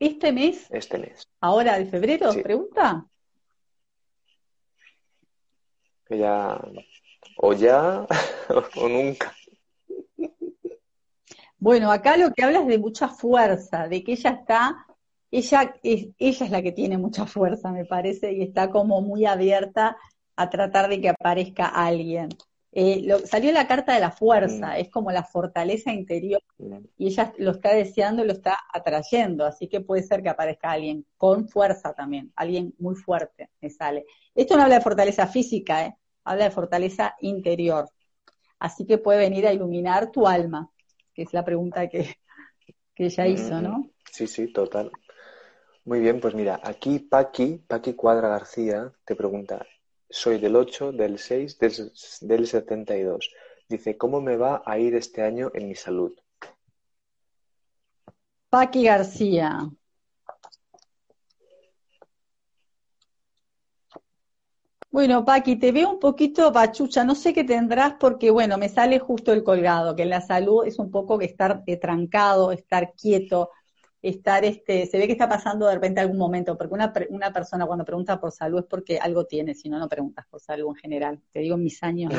¿Este 0.00 0.32
mes? 0.32 0.66
Este 0.70 0.98
mes. 0.98 1.28
¿Ahora 1.40 1.78
de 1.78 1.86
febrero? 1.86 2.32
¿Pregunta? 2.42 3.06
Que 6.06 6.18
ya, 6.18 6.60
o 7.36 7.52
ya, 7.52 8.04
o 8.76 8.88
nunca. 8.88 9.32
Bueno, 11.58 11.90
acá 11.90 12.16
lo 12.16 12.32
que 12.32 12.44
habla 12.44 12.60
es 12.60 12.66
de 12.66 12.78
mucha 12.78 13.08
fuerza, 13.08 13.88
de 13.88 14.04
que 14.04 14.12
ella 14.12 14.30
está, 14.30 14.86
ella 15.30 15.74
es, 15.82 16.08
ella 16.18 16.44
es 16.46 16.50
la 16.50 16.62
que 16.62 16.72
tiene 16.72 16.98
mucha 16.98 17.26
fuerza, 17.26 17.72
me 17.72 17.84
parece, 17.86 18.32
y 18.32 18.42
está 18.42 18.70
como 18.70 19.00
muy 19.00 19.24
abierta 19.24 19.96
a 20.36 20.50
tratar 20.50 20.88
de 20.88 21.00
que 21.00 21.08
aparezca 21.08 21.66
alguien. 21.66 22.28
Eh, 22.72 23.08
salió 23.24 23.52
la 23.52 23.66
carta 23.66 23.94
de 23.94 24.00
la 24.00 24.10
fuerza, 24.10 24.76
es 24.76 24.90
como 24.90 25.10
la 25.10 25.24
fortaleza 25.24 25.92
interior, 25.92 26.42
y 26.98 27.06
ella 27.06 27.32
lo 27.38 27.52
está 27.52 27.72
deseando 27.72 28.22
y 28.22 28.26
lo 28.26 28.34
está 28.34 28.58
atrayendo, 28.70 29.46
así 29.46 29.66
que 29.66 29.80
puede 29.80 30.02
ser 30.02 30.22
que 30.22 30.28
aparezca 30.28 30.72
alguien 30.72 31.06
con 31.16 31.48
fuerza 31.48 31.94
también, 31.94 32.32
alguien 32.36 32.74
muy 32.78 32.94
fuerte, 32.94 33.48
me 33.62 33.70
sale. 33.70 34.04
Esto 34.34 34.56
no 34.56 34.62
habla 34.62 34.74
de 34.74 34.82
fortaleza 34.82 35.26
física, 35.26 35.86
¿eh? 35.86 35.96
habla 36.24 36.44
de 36.44 36.50
fortaleza 36.50 37.16
interior, 37.22 37.88
así 38.58 38.84
que 38.84 38.98
puede 38.98 39.20
venir 39.20 39.46
a 39.46 39.54
iluminar 39.54 40.10
tu 40.10 40.26
alma 40.26 40.70
que 41.16 41.22
es 41.22 41.32
la 41.32 41.44
pregunta 41.44 41.88
que, 41.88 42.16
ella 42.96 43.26
hizo, 43.26 43.60
¿no? 43.60 43.90
Sí, 44.12 44.26
sí, 44.26 44.52
total. 44.52 44.90
Muy 45.84 46.00
bien, 46.00 46.20
pues 46.20 46.34
mira, 46.34 46.60
aquí 46.62 46.98
Paqui, 46.98 47.64
Paqui 47.66 47.94
Cuadra 47.94 48.28
García, 48.28 48.92
te 49.04 49.16
pregunta, 49.16 49.66
soy 50.10 50.38
del 50.38 50.56
8, 50.56 50.92
del 50.92 51.18
6, 51.18 51.58
del, 51.58 51.92
del 52.20 52.46
72. 52.46 53.30
Dice, 53.68 53.96
¿cómo 53.96 54.20
me 54.20 54.36
va 54.36 54.62
a 54.64 54.78
ir 54.78 54.94
este 54.94 55.22
año 55.22 55.50
en 55.54 55.68
mi 55.68 55.74
salud? 55.74 56.12
Paqui 58.50 58.84
García. 58.84 59.70
Bueno, 64.90 65.24
Paqui, 65.24 65.56
te 65.56 65.72
veo 65.72 65.90
un 65.90 65.98
poquito 65.98 66.50
bachucha, 66.52 67.04
no 67.04 67.14
sé 67.14 67.34
qué 67.34 67.44
tendrás 67.44 67.94
porque, 68.00 68.30
bueno, 68.30 68.56
me 68.56 68.68
sale 68.68 68.98
justo 68.98 69.32
el 69.32 69.42
colgado, 69.44 69.94
que 69.94 70.02
en 70.04 70.10
la 70.10 70.20
salud 70.22 70.64
es 70.66 70.78
un 70.78 70.90
poco 70.90 71.18
que 71.18 71.26
estar 71.26 71.62
eh, 71.66 71.76
trancado, 71.76 72.50
estar 72.50 72.94
quieto, 72.94 73.50
estar, 74.00 74.44
este, 74.44 74.86
se 74.86 74.96
ve 74.98 75.06
que 75.06 75.12
está 75.12 75.28
pasando 75.28 75.66
de 75.66 75.74
repente 75.74 76.00
algún 76.00 76.16
momento, 76.16 76.56
porque 76.56 76.72
una, 76.74 76.92
una 77.10 77.32
persona 77.32 77.66
cuando 77.66 77.84
pregunta 77.84 78.18
por 78.18 78.32
salud 78.32 78.60
es 78.60 78.64
porque 78.66 78.98
algo 78.98 79.26
tiene, 79.26 79.54
si 79.54 79.68
no, 79.68 79.78
no 79.78 79.88
preguntas 79.88 80.24
por 80.30 80.40
salud 80.40 80.68
en 80.70 80.76
general, 80.76 81.20
te 81.30 81.40
digo 81.40 81.56
mis 81.58 81.82
años 81.82 82.12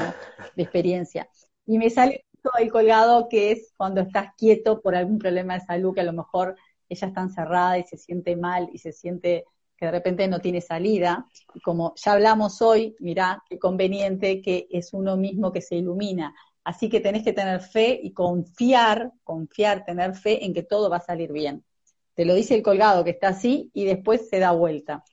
de 0.56 0.63
experiencia. 0.63 1.27
Y 1.65 1.77
me 1.80 1.89
sale 1.89 2.25
justo 2.32 2.51
el 2.60 2.71
colgado 2.71 3.27
que 3.30 3.51
es 3.51 3.73
cuando 3.75 4.01
estás 4.01 4.34
quieto 4.38 4.82
por 4.82 4.95
algún 4.95 5.17
problema 5.17 5.56
de 5.56 5.62
salud, 5.65 5.95
que 5.95 6.01
a 6.01 6.03
lo 6.03 6.13
mejor 6.13 6.56
ella 6.89 7.08
está 7.08 7.21
encerrada 7.21 7.77
y 7.80 7.84
se 7.84 7.97
siente 7.97 8.36
mal 8.36 8.69
y 8.71 8.77
se 8.77 8.91
siente 8.91 9.45
que 9.78 9.86
de 9.86 9.92
repente 9.92 10.28
no 10.28 10.40
tiene 10.40 10.62
salida. 10.62 11.28
Y 11.54 11.60
como 11.62 11.94
ya 11.96 12.13
hablamos 12.13 12.62
hoy, 12.62 12.96
mirá 13.00 13.44
qué 13.48 13.60
conveniente 13.60 14.42
que 14.42 14.68
es 14.72 14.94
uno 14.94 15.16
mismo 15.16 15.52
que 15.52 15.62
se 15.62 15.76
ilumina. 15.76 16.34
Así 16.63 16.90
que 16.90 17.00
tenés 17.00 17.24
que 17.24 17.34
tener 17.34 17.62
fe 17.62 18.00
y 18.02 18.12
confiar, 18.12 19.12
confiar, 19.24 19.86
tener 19.86 20.16
fe 20.16 20.44
en 20.44 20.54
que 20.54 20.63
todo 20.63 20.90
va 20.90 20.98
a 20.98 21.02
salir 21.02 21.32
bien. 21.32 21.63
Te 22.13 22.26
lo 22.26 22.34
dice 22.34 22.56
el 22.56 22.63
colgado 22.63 23.04
que 23.04 23.12
está 23.12 23.30
así 23.30 23.70
y 23.74 23.86
después 23.86 24.28
se 24.28 24.40
da 24.40 24.52
vuelta. 24.52 25.04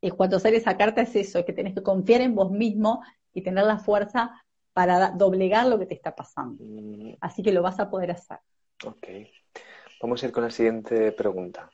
Y 0.00 0.10
cuando 0.10 0.40
sale 0.40 0.56
esa 0.56 0.76
carta 0.76 1.02
es 1.02 1.14
eso, 1.14 1.38
es 1.38 1.44
que 1.44 1.52
tenés 1.52 1.74
que 1.74 1.82
confiar 1.82 2.22
en 2.22 2.34
vos 2.34 2.50
mismo 2.50 3.02
y 3.32 3.42
tener 3.42 3.64
la 3.64 3.78
fuerza 3.78 4.42
para 4.72 5.10
doblegar 5.10 5.66
lo 5.66 5.78
que 5.78 5.86
te 5.86 5.94
está 5.94 6.14
pasando. 6.14 6.64
Mm. 6.64 7.16
Así 7.20 7.42
que 7.42 7.52
lo 7.52 7.62
vas 7.62 7.78
a 7.78 7.88
poder 7.88 8.10
hacer. 8.10 8.38
Ok. 8.84 9.06
Vamos 10.02 10.22
a 10.22 10.26
ir 10.26 10.32
con 10.32 10.42
la 10.42 10.50
siguiente 10.50 11.12
pregunta. 11.12 11.70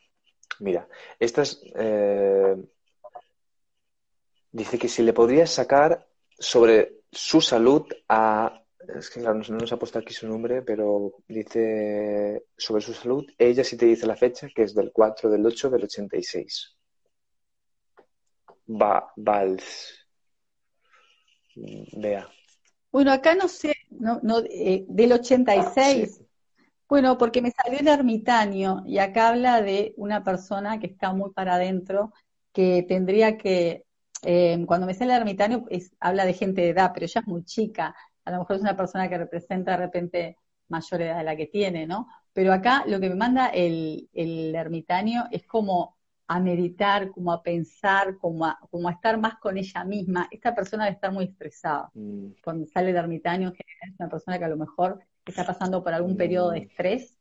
Mira, 0.60 0.86
esta 1.18 1.42
es, 1.42 1.62
eh, 1.74 2.56
dice 4.52 4.78
que 4.78 4.88
si 4.88 5.02
le 5.02 5.12
podrías 5.12 5.50
sacar 5.50 6.06
sobre 6.38 7.00
su 7.10 7.40
salud 7.40 7.86
a... 8.08 8.56
Es 8.96 9.10
que 9.10 9.20
claro, 9.20 9.40
no 9.48 9.58
nos 9.58 9.72
ha 9.72 9.78
puesto 9.78 9.98
aquí 9.98 10.14
su 10.14 10.26
nombre, 10.26 10.62
pero 10.62 11.14
dice 11.28 12.44
sobre 12.56 12.82
su 12.82 12.94
salud. 12.94 13.26
Ella 13.38 13.62
sí 13.62 13.76
te 13.76 13.86
dice 13.86 14.06
la 14.06 14.16
fecha, 14.16 14.48
que 14.54 14.62
es 14.62 14.74
del 14.74 14.90
4 14.92 15.30
del 15.30 15.44
8 15.44 15.70
del 15.70 15.84
86. 15.84 16.76
Va, 18.68 19.12
Vals. 19.16 20.06
Vea. 21.54 22.28
Bueno, 22.90 23.12
acá 23.12 23.34
no 23.34 23.48
sé, 23.48 23.76
no, 23.90 24.18
no, 24.22 24.40
eh, 24.50 24.84
del 24.88 25.12
86. 25.12 26.22
Bueno, 26.90 27.16
porque 27.18 27.40
me 27.40 27.52
salió 27.52 27.78
el 27.78 27.86
ermitaño 27.86 28.82
y 28.84 28.98
acá 28.98 29.28
habla 29.28 29.62
de 29.62 29.94
una 29.96 30.24
persona 30.24 30.80
que 30.80 30.88
está 30.88 31.12
muy 31.12 31.30
para 31.30 31.54
adentro, 31.54 32.12
que 32.52 32.84
tendría 32.88 33.38
que, 33.38 33.84
eh, 34.24 34.64
cuando 34.66 34.88
me 34.88 34.94
sale 34.94 35.14
el 35.14 35.20
ermitaño, 35.20 35.66
habla 36.00 36.24
de 36.24 36.34
gente 36.34 36.62
de 36.62 36.70
edad, 36.70 36.90
pero 36.92 37.06
ella 37.06 37.20
es 37.20 37.26
muy 37.28 37.44
chica, 37.44 37.94
a 38.24 38.30
lo 38.32 38.38
mejor 38.40 38.56
es 38.56 38.62
una 38.62 38.76
persona 38.76 39.08
que 39.08 39.18
representa 39.18 39.70
de 39.72 39.76
repente 39.76 40.36
mayor 40.68 41.02
edad 41.02 41.18
de 41.18 41.24
la 41.24 41.36
que 41.36 41.46
tiene, 41.46 41.86
¿no? 41.86 42.08
Pero 42.32 42.52
acá 42.52 42.82
lo 42.86 42.98
que 42.98 43.08
me 43.08 43.14
manda 43.14 43.46
el, 43.50 44.08
el 44.12 44.52
ermitaño 44.54 45.26
es 45.30 45.46
como 45.46 45.96
a 46.26 46.40
meditar, 46.40 47.10
como 47.12 47.32
a 47.32 47.42
pensar, 47.42 48.16
como 48.18 48.46
a, 48.46 48.58
como 48.68 48.88
a 48.88 48.92
estar 48.92 49.16
más 49.18 49.36
con 49.38 49.56
ella 49.56 49.84
misma. 49.84 50.28
Esta 50.30 50.54
persona 50.56 50.84
debe 50.84 50.94
estar 50.96 51.12
muy 51.12 51.24
estresada. 51.26 51.90
Mm. 51.94 52.32
Cuando 52.42 52.66
sale 52.66 52.90
el 52.90 52.96
ermitaño, 52.96 53.52
es 53.56 53.94
una 53.98 54.08
persona 54.08 54.38
que 54.38 54.44
a 54.44 54.48
lo 54.48 54.56
mejor 54.56 55.00
está 55.30 55.44
pasando 55.44 55.82
por 55.82 55.92
algún 55.92 56.16
periodo 56.16 56.50
de 56.50 56.60
estrés, 56.60 57.18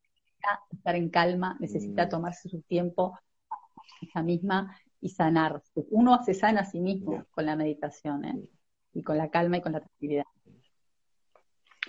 necesita 0.00 0.60
estar 0.72 0.96
en 0.96 1.10
calma, 1.10 1.56
necesita 1.60 2.06
mm. 2.06 2.08
tomarse 2.08 2.48
su 2.48 2.62
tiempo 2.62 3.18
ella 4.00 4.22
misma 4.22 4.76
y 5.00 5.08
sanar. 5.10 5.62
Uno 5.90 6.22
se 6.24 6.34
sana 6.34 6.62
a 6.62 6.64
sí 6.64 6.80
mismo 6.80 7.24
con 7.30 7.46
la 7.46 7.56
meditación 7.56 8.24
¿eh? 8.24 8.40
y 8.92 9.02
con 9.02 9.18
la 9.18 9.30
calma 9.30 9.58
y 9.58 9.60
con 9.60 9.72
la 9.72 9.80
tranquilidad. 9.80 10.24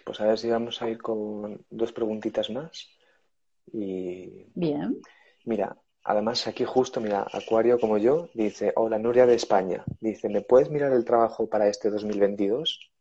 Pues 0.05 0.21
a 0.21 0.25
ver 0.25 0.37
si 0.37 0.49
vamos 0.49 0.81
a 0.81 0.89
ir 0.89 1.01
con 1.01 1.65
dos 1.69 1.91
preguntitas 1.91 2.49
más. 2.49 2.87
Y... 3.73 4.45
Bien. 4.53 5.01
Mira, 5.45 5.77
además 6.03 6.47
aquí 6.47 6.63
justo, 6.63 7.01
mira, 7.01 7.25
Acuario 7.31 7.79
como 7.79 7.97
yo, 7.97 8.29
dice, 8.33 8.71
hola 8.75 8.99
Nuria 8.99 9.25
de 9.25 9.35
España, 9.35 9.83
dice, 9.99 10.29
¿me 10.29 10.41
puedes 10.41 10.69
mirar 10.69 10.93
el 10.93 11.03
trabajo 11.03 11.49
para 11.49 11.67
este 11.67 11.89
2022? 11.89 12.91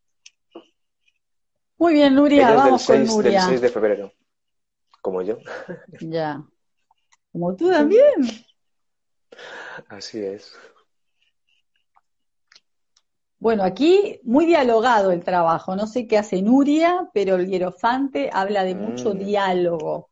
Muy 1.78 1.92
bien, 1.92 2.14
Nuria, 2.14 2.54
vamos 2.54 2.86
con 2.86 3.04
Nuria. 3.04 3.40
Del 3.42 3.50
6 3.50 3.60
de 3.60 3.68
febrero, 3.68 4.12
como 5.02 5.22
yo. 5.22 5.38
Ya. 6.00 6.42
Como 7.32 7.54
tú 7.54 7.70
también. 7.70 8.14
Así 9.88 10.18
es. 10.18 10.56
Bueno, 13.38 13.62
aquí 13.62 14.18
muy 14.24 14.46
dialogado 14.46 15.12
el 15.12 15.22
trabajo. 15.22 15.76
No 15.76 15.86
sé 15.86 16.06
qué 16.06 16.16
hace 16.16 16.40
Nuria, 16.40 17.10
pero 17.12 17.36
el 17.36 17.46
hierofante 17.46 18.30
habla 18.32 18.64
de 18.64 18.74
mucho 18.74 19.14
mm. 19.14 19.18
diálogo, 19.18 20.10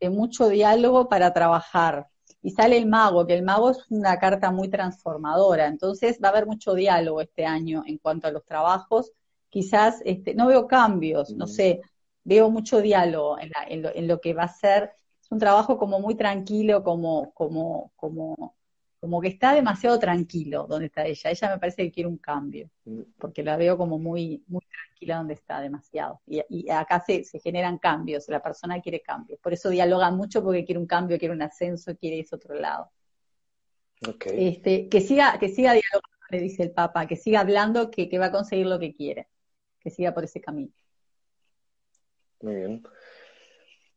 de 0.00 0.08
mucho 0.08 0.48
diálogo 0.48 1.08
para 1.08 1.34
trabajar. 1.34 2.08
Y 2.40 2.52
sale 2.52 2.78
el 2.78 2.86
mago, 2.86 3.26
que 3.26 3.34
el 3.34 3.42
mago 3.42 3.70
es 3.70 3.84
una 3.90 4.18
carta 4.18 4.50
muy 4.50 4.70
transformadora. 4.70 5.66
Entonces 5.66 6.18
va 6.24 6.28
a 6.28 6.30
haber 6.30 6.46
mucho 6.46 6.72
diálogo 6.72 7.20
este 7.20 7.44
año 7.44 7.82
en 7.86 7.98
cuanto 7.98 8.28
a 8.28 8.32
los 8.32 8.44
trabajos 8.46 9.12
quizás 9.52 10.00
este, 10.06 10.34
no 10.34 10.46
veo 10.46 10.66
cambios, 10.66 11.34
no 11.36 11.46
sé, 11.46 11.82
veo 12.24 12.50
mucho 12.50 12.80
diálogo 12.80 13.36
en, 13.38 14.08
lo, 14.08 14.20
que 14.20 14.32
va 14.32 14.44
a 14.44 14.48
ser. 14.48 14.92
Es 15.22 15.30
un 15.30 15.38
trabajo 15.38 15.76
como 15.76 16.00
muy 16.00 16.14
tranquilo, 16.14 16.82
como, 16.82 17.34
como, 17.34 17.92
como, 17.94 18.56
como 18.98 19.20
que 19.20 19.28
está 19.28 19.54
demasiado 19.54 19.98
tranquilo 19.98 20.66
donde 20.66 20.86
está 20.86 21.04
ella. 21.04 21.30
Ella 21.30 21.50
me 21.50 21.58
parece 21.58 21.82
que 21.82 21.92
quiere 21.92 22.08
un 22.08 22.16
cambio, 22.16 22.70
porque 23.18 23.42
la 23.42 23.58
veo 23.58 23.76
como 23.76 23.98
muy, 23.98 24.42
muy 24.46 24.62
tranquila 24.62 25.18
donde 25.18 25.34
está 25.34 25.60
demasiado. 25.60 26.22
Y, 26.26 26.70
acá 26.70 27.04
se, 27.06 27.22
se, 27.24 27.38
generan 27.38 27.76
cambios, 27.76 28.28
la 28.28 28.42
persona 28.42 28.80
quiere 28.80 29.02
cambios. 29.02 29.38
Por 29.38 29.52
eso 29.52 29.68
dialoga 29.68 30.10
mucho 30.10 30.42
porque 30.42 30.64
quiere 30.64 30.78
un 30.80 30.86
cambio, 30.86 31.18
quiere 31.18 31.34
un 31.34 31.42
ascenso, 31.42 31.94
quiere 31.94 32.20
ese 32.20 32.36
otro 32.36 32.54
lado. 32.54 32.90
Este, 34.24 34.88
que 34.88 35.00
siga, 35.02 35.38
que 35.38 35.50
siga 35.50 35.74
dialogando, 35.74 36.08
le 36.30 36.40
dice 36.40 36.62
el 36.62 36.70
Papa, 36.72 37.06
que 37.06 37.16
siga 37.16 37.40
hablando, 37.40 37.90
que, 37.90 38.08
que 38.08 38.18
va 38.18 38.26
a 38.26 38.32
conseguir 38.32 38.66
lo 38.66 38.78
que 38.78 38.94
quiere 38.94 39.28
que 39.82 39.90
siga 39.90 40.14
por 40.14 40.24
ese 40.24 40.40
camino. 40.40 40.72
Muy 42.40 42.54
bien. 42.56 42.82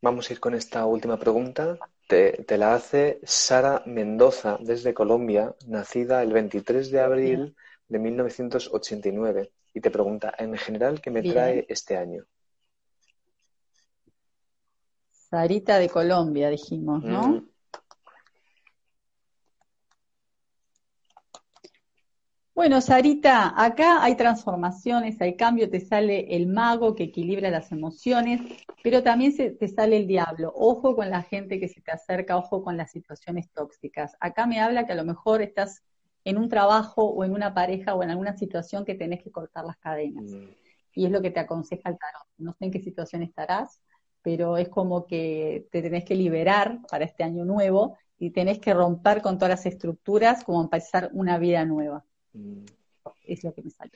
Vamos 0.02 0.30
a 0.30 0.34
ir 0.34 0.40
con 0.40 0.54
esta 0.54 0.86
última 0.86 1.18
pregunta. 1.18 1.78
Te, 2.08 2.46
la 2.58 2.76
hace 2.76 3.20
Sara 3.24 3.82
Mendoza 3.86 4.60
desde 4.62 4.94
Colombia, 4.94 5.56
nacida 5.66 6.22
el 6.22 6.32
23 6.32 6.92
de 6.92 7.00
abril 7.00 7.56
de 7.88 8.00
1989. 8.00 9.52
Y 9.74 9.82
te 9.82 9.92
pregunta, 9.92 10.34
en 10.38 10.56
general, 10.58 11.02
¿qué 11.02 11.10
me 11.10 11.24
trae 11.24 11.66
este 11.68 11.98
año? 11.98 12.24
Sarita 15.12 15.80
de 15.80 15.90
Colombia, 15.90 16.50
dijimos, 16.50 17.04
¿no? 17.04 17.28
Mm. 17.28 17.50
Bueno, 22.56 22.80
Sarita, 22.80 23.54
acá 23.62 24.02
hay 24.02 24.16
transformaciones, 24.16 25.20
hay 25.22 25.36
cambio, 25.36 25.70
te 25.70 25.82
sale 25.82 26.38
el 26.38 26.48
mago 26.48 26.96
que 26.96 27.04
equilibra 27.04 27.50
las 27.50 27.70
emociones, 27.74 28.40
pero 28.82 29.04
también 29.04 29.34
se, 29.34 29.52
te 29.52 29.68
sale 29.68 29.98
el 29.98 30.08
diablo. 30.08 30.54
Ojo 30.56 30.96
con 30.96 31.10
la 31.10 31.22
gente 31.22 31.60
que 31.60 31.68
se 31.68 31.82
te 31.82 31.92
acerca, 31.92 32.38
ojo 32.38 32.64
con 32.64 32.78
las 32.78 32.92
situaciones 32.92 33.52
tóxicas. 33.52 34.16
Acá 34.22 34.48
me 34.48 34.62
habla 34.62 34.86
que 34.86 34.94
a 34.94 34.96
lo 34.96 35.04
mejor 35.04 35.42
estás 35.42 35.84
en 36.24 36.38
un 36.38 36.48
trabajo 36.48 37.04
o 37.04 37.26
en 37.26 37.34
una 37.34 37.54
pareja 37.54 37.94
o 37.94 38.02
en 38.04 38.12
alguna 38.12 38.38
situación 38.38 38.86
que 38.86 38.96
tenés 38.96 39.22
que 39.22 39.32
cortar 39.32 39.66
las 39.66 39.78
cadenas. 39.78 40.24
Mm. 40.24 40.50
Y 40.94 41.06
es 41.08 41.12
lo 41.12 41.22
que 41.22 41.32
te 41.32 41.42
aconseja 41.42 41.90
el 41.90 41.98
tarot. 41.98 42.26
No 42.38 42.54
sé 42.54 42.66
en 42.66 42.72
qué 42.72 42.80
situación 42.80 43.22
estarás, 43.22 43.82
pero 44.22 44.56
es 44.56 44.70
como 44.70 45.08
que 45.08 45.68
te 45.72 45.82
tenés 45.82 46.06
que 46.06 46.16
liberar 46.16 46.80
para 46.90 47.04
este 47.04 47.24
año 47.24 47.44
nuevo 47.44 47.98
y 48.18 48.30
tenés 48.30 48.60
que 48.60 48.74
romper 48.74 49.22
con 49.22 49.38
todas 49.38 49.50
las 49.50 49.66
estructuras 49.66 50.46
como 50.46 50.62
empezar 50.62 51.10
una 51.12 51.38
vida 51.38 51.66
nueva. 51.66 52.06
Es 53.26 53.44
lo 53.44 53.54
que 53.54 53.62
me 53.62 53.70
sale. 53.70 53.92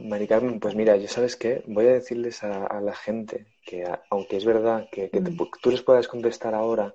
Mari 0.00 0.28
Carmen, 0.28 0.60
pues 0.60 0.74
mira, 0.74 0.96
yo 0.96 1.08
sabes 1.08 1.34
qué, 1.36 1.64
voy 1.66 1.86
a 1.86 1.92
decirles 1.92 2.44
a, 2.44 2.80
la 2.80 2.94
gente 2.94 3.46
que 3.64 3.84
aunque 4.10 4.36
es 4.36 4.44
verdad 4.44 4.88
que, 4.92 5.10
mm. 5.12 5.36
tú 5.60 5.70
les 5.70 5.82
puedas 5.82 6.06
contestar 6.06 6.54
ahora, 6.54 6.94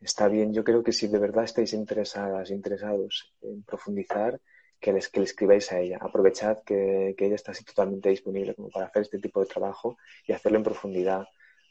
está 0.00 0.28
bien, 0.28 0.52
yo 0.52 0.62
creo 0.62 0.82
que 0.82 0.92
si 0.92 1.06
de 1.08 1.18
verdad 1.18 1.44
estáis 1.44 1.72
interesadas, 1.72 2.50
interesados 2.50 3.32
en 3.40 3.62
profundizar, 3.62 4.38
que 4.78 4.92
les, 4.92 5.08
que 5.08 5.20
le 5.20 5.24
escribáis 5.24 5.72
a 5.72 5.80
ella. 5.80 5.98
Aprovechad 6.00 6.58
que, 6.64 7.14
ella 7.16 7.34
está 7.34 7.52
así 7.52 7.64
totalmente 7.64 8.10
disponible 8.10 8.54
como 8.54 8.68
para 8.68 8.86
hacer 8.86 9.02
este 9.02 9.18
tipo 9.18 9.40
de 9.40 9.46
trabajo 9.46 9.96
y 10.26 10.32
hacerlo 10.32 10.58
en 10.58 10.64
profundidad. 10.64 11.24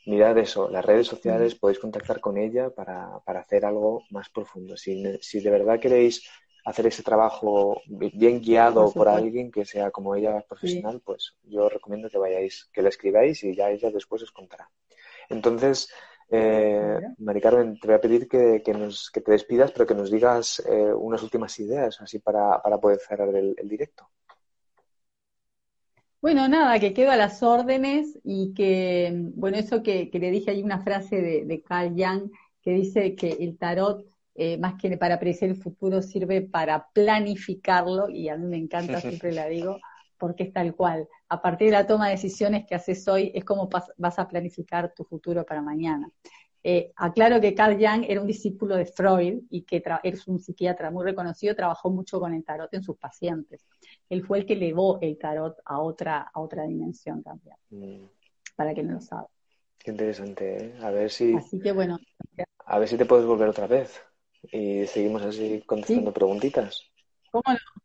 Mirad 0.08 0.38
eso, 0.40 0.70
las 0.70 0.84
redes 0.84 1.06
sociales, 1.06 1.56
mm. 1.56 1.60
podéis 1.60 1.80
contactar 1.80 2.20
con 2.20 2.38
ella 2.38 2.72
para, 2.72 3.20
para 3.24 3.42
hacer 3.42 3.66
algo 3.66 4.04
más 4.10 4.30
profundo. 4.30 4.76
Si, 4.78 5.04
si 5.22 5.42
de 5.42 5.52
verdad 5.52 5.80
queréis 5.80 6.28
hacer 6.66 6.88
ese 6.88 7.04
trabajo 7.04 7.82
bien 7.88 8.42
guiado 8.42 8.92
por, 8.92 9.10
alguien 9.10 9.52
que 9.52 9.66
sea 9.66 9.92
como 9.92 10.16
ella 10.16 10.42
profesional, 10.48 11.02
pues 11.04 11.36
yo 11.44 11.70
recomiendo 11.70 12.10
que 12.10 12.18
vayáis, 12.18 12.70
que 12.72 12.82
le 12.82 12.90
escribáis 12.90 13.44
y 13.44 13.56
ya 13.56 13.70
ella 13.70 13.90
después 13.92 14.22
os 14.24 14.32
contará. 14.32 14.70
Entonces, 15.30 15.90
Eh, 16.34 16.98
Mari 17.18 17.42
Carmen, 17.42 17.78
te 17.78 17.88
voy 17.88 17.96
a 17.96 18.02
pedir 18.02 18.30
que, 18.30 18.74
nos, 18.74 19.12
te 19.12 19.32
despidas, 19.32 19.74
pero 19.74 19.86
que 19.86 19.94
nos 19.94 20.10
digas 20.10 20.64
eh, 20.66 20.94
unas 20.94 21.22
últimas 21.24 21.60
ideas, 21.60 22.00
así 22.00 22.20
para, 22.20 22.62
poder 22.80 23.00
cerrar 23.00 23.36
el, 23.36 23.56
directo. 23.64 24.10
Bueno, 26.22 26.48
nada, 26.48 26.80
que 26.80 26.94
quedo 26.94 27.12
a 27.12 27.18
las 27.18 27.44
órdenes 27.44 28.18
y 28.24 28.54
que, 28.54 29.12
bueno, 29.36 29.58
eso 29.58 29.84
que, 29.84 30.10
le 30.14 30.32
dije, 30.32 30.52
hay 30.52 30.64
una 30.64 30.82
frase 30.82 31.22
de, 31.22 31.44
de 31.44 31.62
Carl 31.62 31.94
Jung 31.98 32.32
que 32.62 32.72
dice 32.72 33.14
que 33.14 33.32
el 33.32 33.58
tarot, 33.58 34.06
eh, 34.34 34.58
más 34.58 34.76
que 34.76 34.98
para 34.98 35.20
predecir 35.20 35.50
el 35.50 35.58
futuro, 35.58 36.02
sirve 36.02 36.42
para 36.42 36.88
planificarlo, 36.94 38.10
y 38.10 38.30
a 38.30 38.38
mí 38.38 38.48
me 38.48 38.58
encanta, 38.58 39.02
siempre 39.02 39.34
la 39.34 39.48
digo, 39.48 39.78
porque 40.18 40.44
es 40.44 40.54
tal 40.54 40.76
cual. 40.76 41.08
A 41.30 41.42
partir 41.42 41.68
de 41.68 41.74
la 41.74 41.88
toma 41.88 42.06
de 42.06 42.14
decisiones 42.14 42.66
que 42.66 42.76
haces 42.76 43.08
hoy, 43.08 43.32
es 43.36 43.44
como 43.44 43.70
vas 43.98 44.20
a 44.20 44.28
planificar 44.28 44.94
tu 44.94 45.04
futuro 45.04 45.46
para 45.46 45.62
mañana. 45.62 46.10
Eh, 46.64 46.92
aclaro 46.96 47.42
que 47.42 47.56
Carl 47.56 47.76
Jung 47.76 48.06
era 48.08 48.22
un 48.22 48.28
discípulo 48.28 48.76
de 48.76 48.86
Freud 48.86 49.42
y 49.50 49.64
que 49.64 49.84
es 50.04 50.28
un 50.28 50.40
psiquiatra 50.40 50.92
muy 50.92 51.04
reconocido, 51.04 51.56
trabajó 51.56 51.90
mucho 51.90 52.20
con 52.20 52.34
el 52.34 52.44
tarot 52.44 52.72
en 52.74 52.84
sus 52.84 52.98
pacientes. 52.98 53.66
Él 54.10 54.24
fue 54.24 54.40
el 54.40 54.46
que 54.46 54.54
elevó 54.54 55.00
el 55.02 55.18
tarot 55.18 55.58
a 55.66 55.80
otra, 55.80 56.30
a 56.32 56.40
otra 56.40 56.66
dimensión 56.66 57.24
también, 57.24 57.56
mm. 57.72 58.06
para 58.56 58.76
que 58.76 58.84
no 58.84 58.94
lo 58.94 59.02
sabe. 59.02 59.28
Qué 59.80 59.90
interesante, 59.90 60.66
¿eh? 60.66 60.76
A 60.82 60.92
ver 60.92 61.10
si... 61.10 61.34
Así 61.34 61.60
que 61.60 61.72
bueno. 61.72 61.98
A 62.66 62.78
ver 62.78 62.88
si 62.88 62.96
te 62.96 63.06
puedes 63.06 63.26
volver 63.26 63.50
otra 63.50 63.66
vez 63.66 64.00
y 64.44 64.86
seguimos 64.88 65.22
así 65.24 65.62
contestando 65.66 66.14
preguntitas. 66.14 66.90
¿Cómo 67.32 67.44
no? 67.48 67.82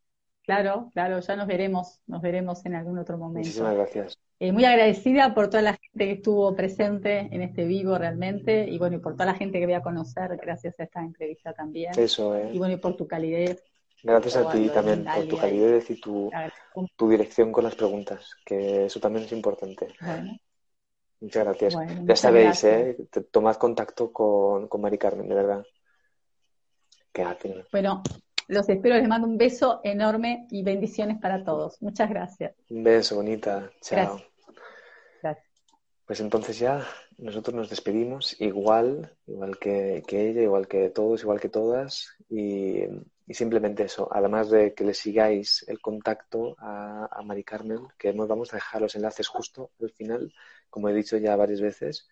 Claro, 0.46 0.92
claro, 0.94 1.18
ya 1.18 1.34
nos 1.34 1.48
veremos, 1.48 2.00
nos 2.06 2.22
veremos 2.22 2.64
en 2.64 2.76
algún 2.76 2.98
otro 2.98 3.18
momento. 3.18 3.48
Muchísimas 3.48 3.74
gracias. 3.74 4.18
Eh, 4.38 4.52
muy 4.52 4.64
agradecida 4.64 5.34
por 5.34 5.50
toda 5.50 5.62
la 5.62 5.72
gente 5.72 6.04
que 6.06 6.12
estuvo 6.12 6.54
presente 6.54 7.28
en 7.32 7.42
este 7.42 7.64
vivo 7.64 7.98
realmente 7.98 8.64
y 8.68 8.78
bueno, 8.78 8.96
y 8.96 9.00
por 9.00 9.14
toda 9.14 9.26
la 9.26 9.34
gente 9.34 9.58
que 9.58 9.66
voy 9.66 9.74
a 9.74 9.82
conocer 9.82 10.36
gracias 10.36 10.78
a 10.78 10.84
esta 10.84 11.00
entrevista 11.00 11.52
también. 11.52 11.98
Eso, 11.98 12.36
¿eh? 12.36 12.50
Y 12.52 12.58
bueno, 12.58 12.74
y 12.74 12.76
por 12.76 12.96
tu 12.96 13.08
calidez. 13.08 13.64
Gracias 14.04 14.36
a 14.36 14.48
ti 14.52 14.68
también 14.68 15.04
por 15.04 15.26
tu 15.26 15.36
calidez 15.36 15.90
y 15.90 16.00
tu, 16.00 16.30
tu, 16.94 17.08
dirección 17.08 17.50
con 17.50 17.64
las 17.64 17.74
preguntas, 17.74 18.36
que 18.44 18.86
eso 18.86 19.00
también 19.00 19.24
es 19.24 19.32
importante. 19.32 19.88
Muchas 21.18 21.44
gracias. 21.44 21.76
ya 22.04 22.14
sabéis, 22.14 22.62
¿eh? 22.62 22.96
tomad 23.32 23.56
contacto 23.56 24.12
con, 24.12 24.68
con 24.68 24.80
Mari 24.80 24.98
Carmen, 24.98 25.28
de 25.28 25.34
verdad. 25.34 25.66
Bueno, 27.72 28.02
los 28.48 28.68
espero, 28.68 28.96
les 28.96 29.08
mando 29.08 29.26
un 29.26 29.38
beso 29.38 29.80
enorme 29.82 30.46
y 30.50 30.62
bendiciones 30.62 31.18
para 31.20 31.42
todos. 31.42 31.80
Muchas 31.82 32.08
gracias. 32.10 32.54
Un 32.70 32.84
beso, 32.84 33.16
bonita. 33.16 33.70
Chao. 33.80 34.20
Gracias. 35.22 35.46
Pues 36.04 36.20
entonces 36.20 36.58
ya 36.58 36.86
nosotros 37.18 37.54
nos 37.54 37.70
despedimos 37.70 38.40
igual, 38.40 39.16
igual 39.26 39.58
que, 39.58 40.04
ella, 40.08 40.42
igual 40.42 40.68
que 40.68 40.90
todos, 40.90 41.22
igual 41.22 41.40
que 41.40 41.48
todas. 41.48 42.16
Y, 42.28 42.82
simplemente 43.28 43.82
eso, 43.82 44.08
además 44.12 44.50
de 44.50 44.72
que 44.72 44.84
le 44.84 44.94
sigáis 44.94 45.64
el 45.66 45.80
contacto 45.80 46.54
a, 46.58 47.08
a 47.10 47.22
Mari 47.22 47.42
Carmen, 47.42 47.88
que 47.98 48.12
nos 48.12 48.28
vamos 48.28 48.52
a 48.52 48.58
dejar 48.58 48.82
los 48.82 48.94
enlaces 48.94 49.26
justo 49.26 49.72
al 49.80 49.90
final, 49.90 50.32
como 50.70 50.88
he 50.88 50.94
dicho 50.94 51.16
ya 51.16 51.34
varias 51.34 51.60
veces. 51.60 52.06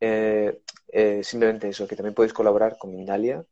Eh, 0.00 0.62
eh, 0.88 1.22
simplemente 1.24 1.68
eso, 1.68 1.86
que 1.86 1.96
también 1.96 2.14
podéis 2.14 2.32
colaborar 2.32 2.76
con 2.78 2.90
Mindalia, 2.90 3.44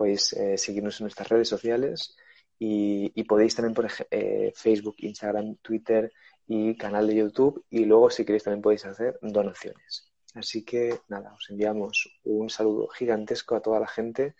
podéis 0.00 0.32
eh, 0.32 0.56
seguirnos 0.56 0.98
en 0.98 1.04
nuestras 1.04 1.28
redes 1.28 1.46
sociales 1.46 2.16
y, 2.58 3.22
podéis 3.24 3.54
también 3.54 3.74
por 3.74 3.86
eh, 4.10 4.50
Facebook, 4.54 4.96
Instagram, 5.00 5.56
Twitter 5.56 6.10
y 6.46 6.74
canal 6.74 7.06
de 7.06 7.16
YouTube 7.16 7.66
y 7.68 7.84
luego 7.84 8.08
si 8.08 8.24
queréis 8.24 8.44
también 8.44 8.62
podéis 8.62 8.86
hacer 8.86 9.18
donaciones. 9.20 10.10
Así 10.34 10.64
que 10.64 11.00
nada, 11.08 11.34
os 11.34 11.50
enviamos 11.50 12.18
un 12.24 12.48
saludo 12.48 12.88
gigantesco 12.88 13.56
a 13.56 13.60
toda 13.60 13.78
la 13.78 13.86
gente 13.86 14.34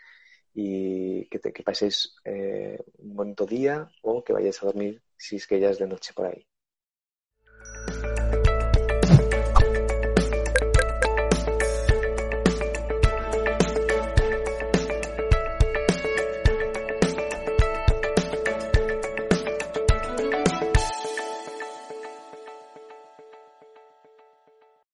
y 0.55 1.27
que, 1.29 1.39
que 1.39 1.63
paséis 1.63 2.15
eh, 2.25 2.79
un 2.99 3.15
bonito 3.15 3.45
día 3.45 3.91
o 4.01 4.25
que 4.25 4.33
vayáis 4.33 4.63
a 4.63 4.67
dormir 4.67 5.03
si 5.19 5.37
es 5.37 5.47
que 5.47 5.61
ya 5.61 5.69
es 5.69 5.79
de 5.79 5.89
noche 5.89 6.15
por 6.15 6.25
ahí. 6.25 6.50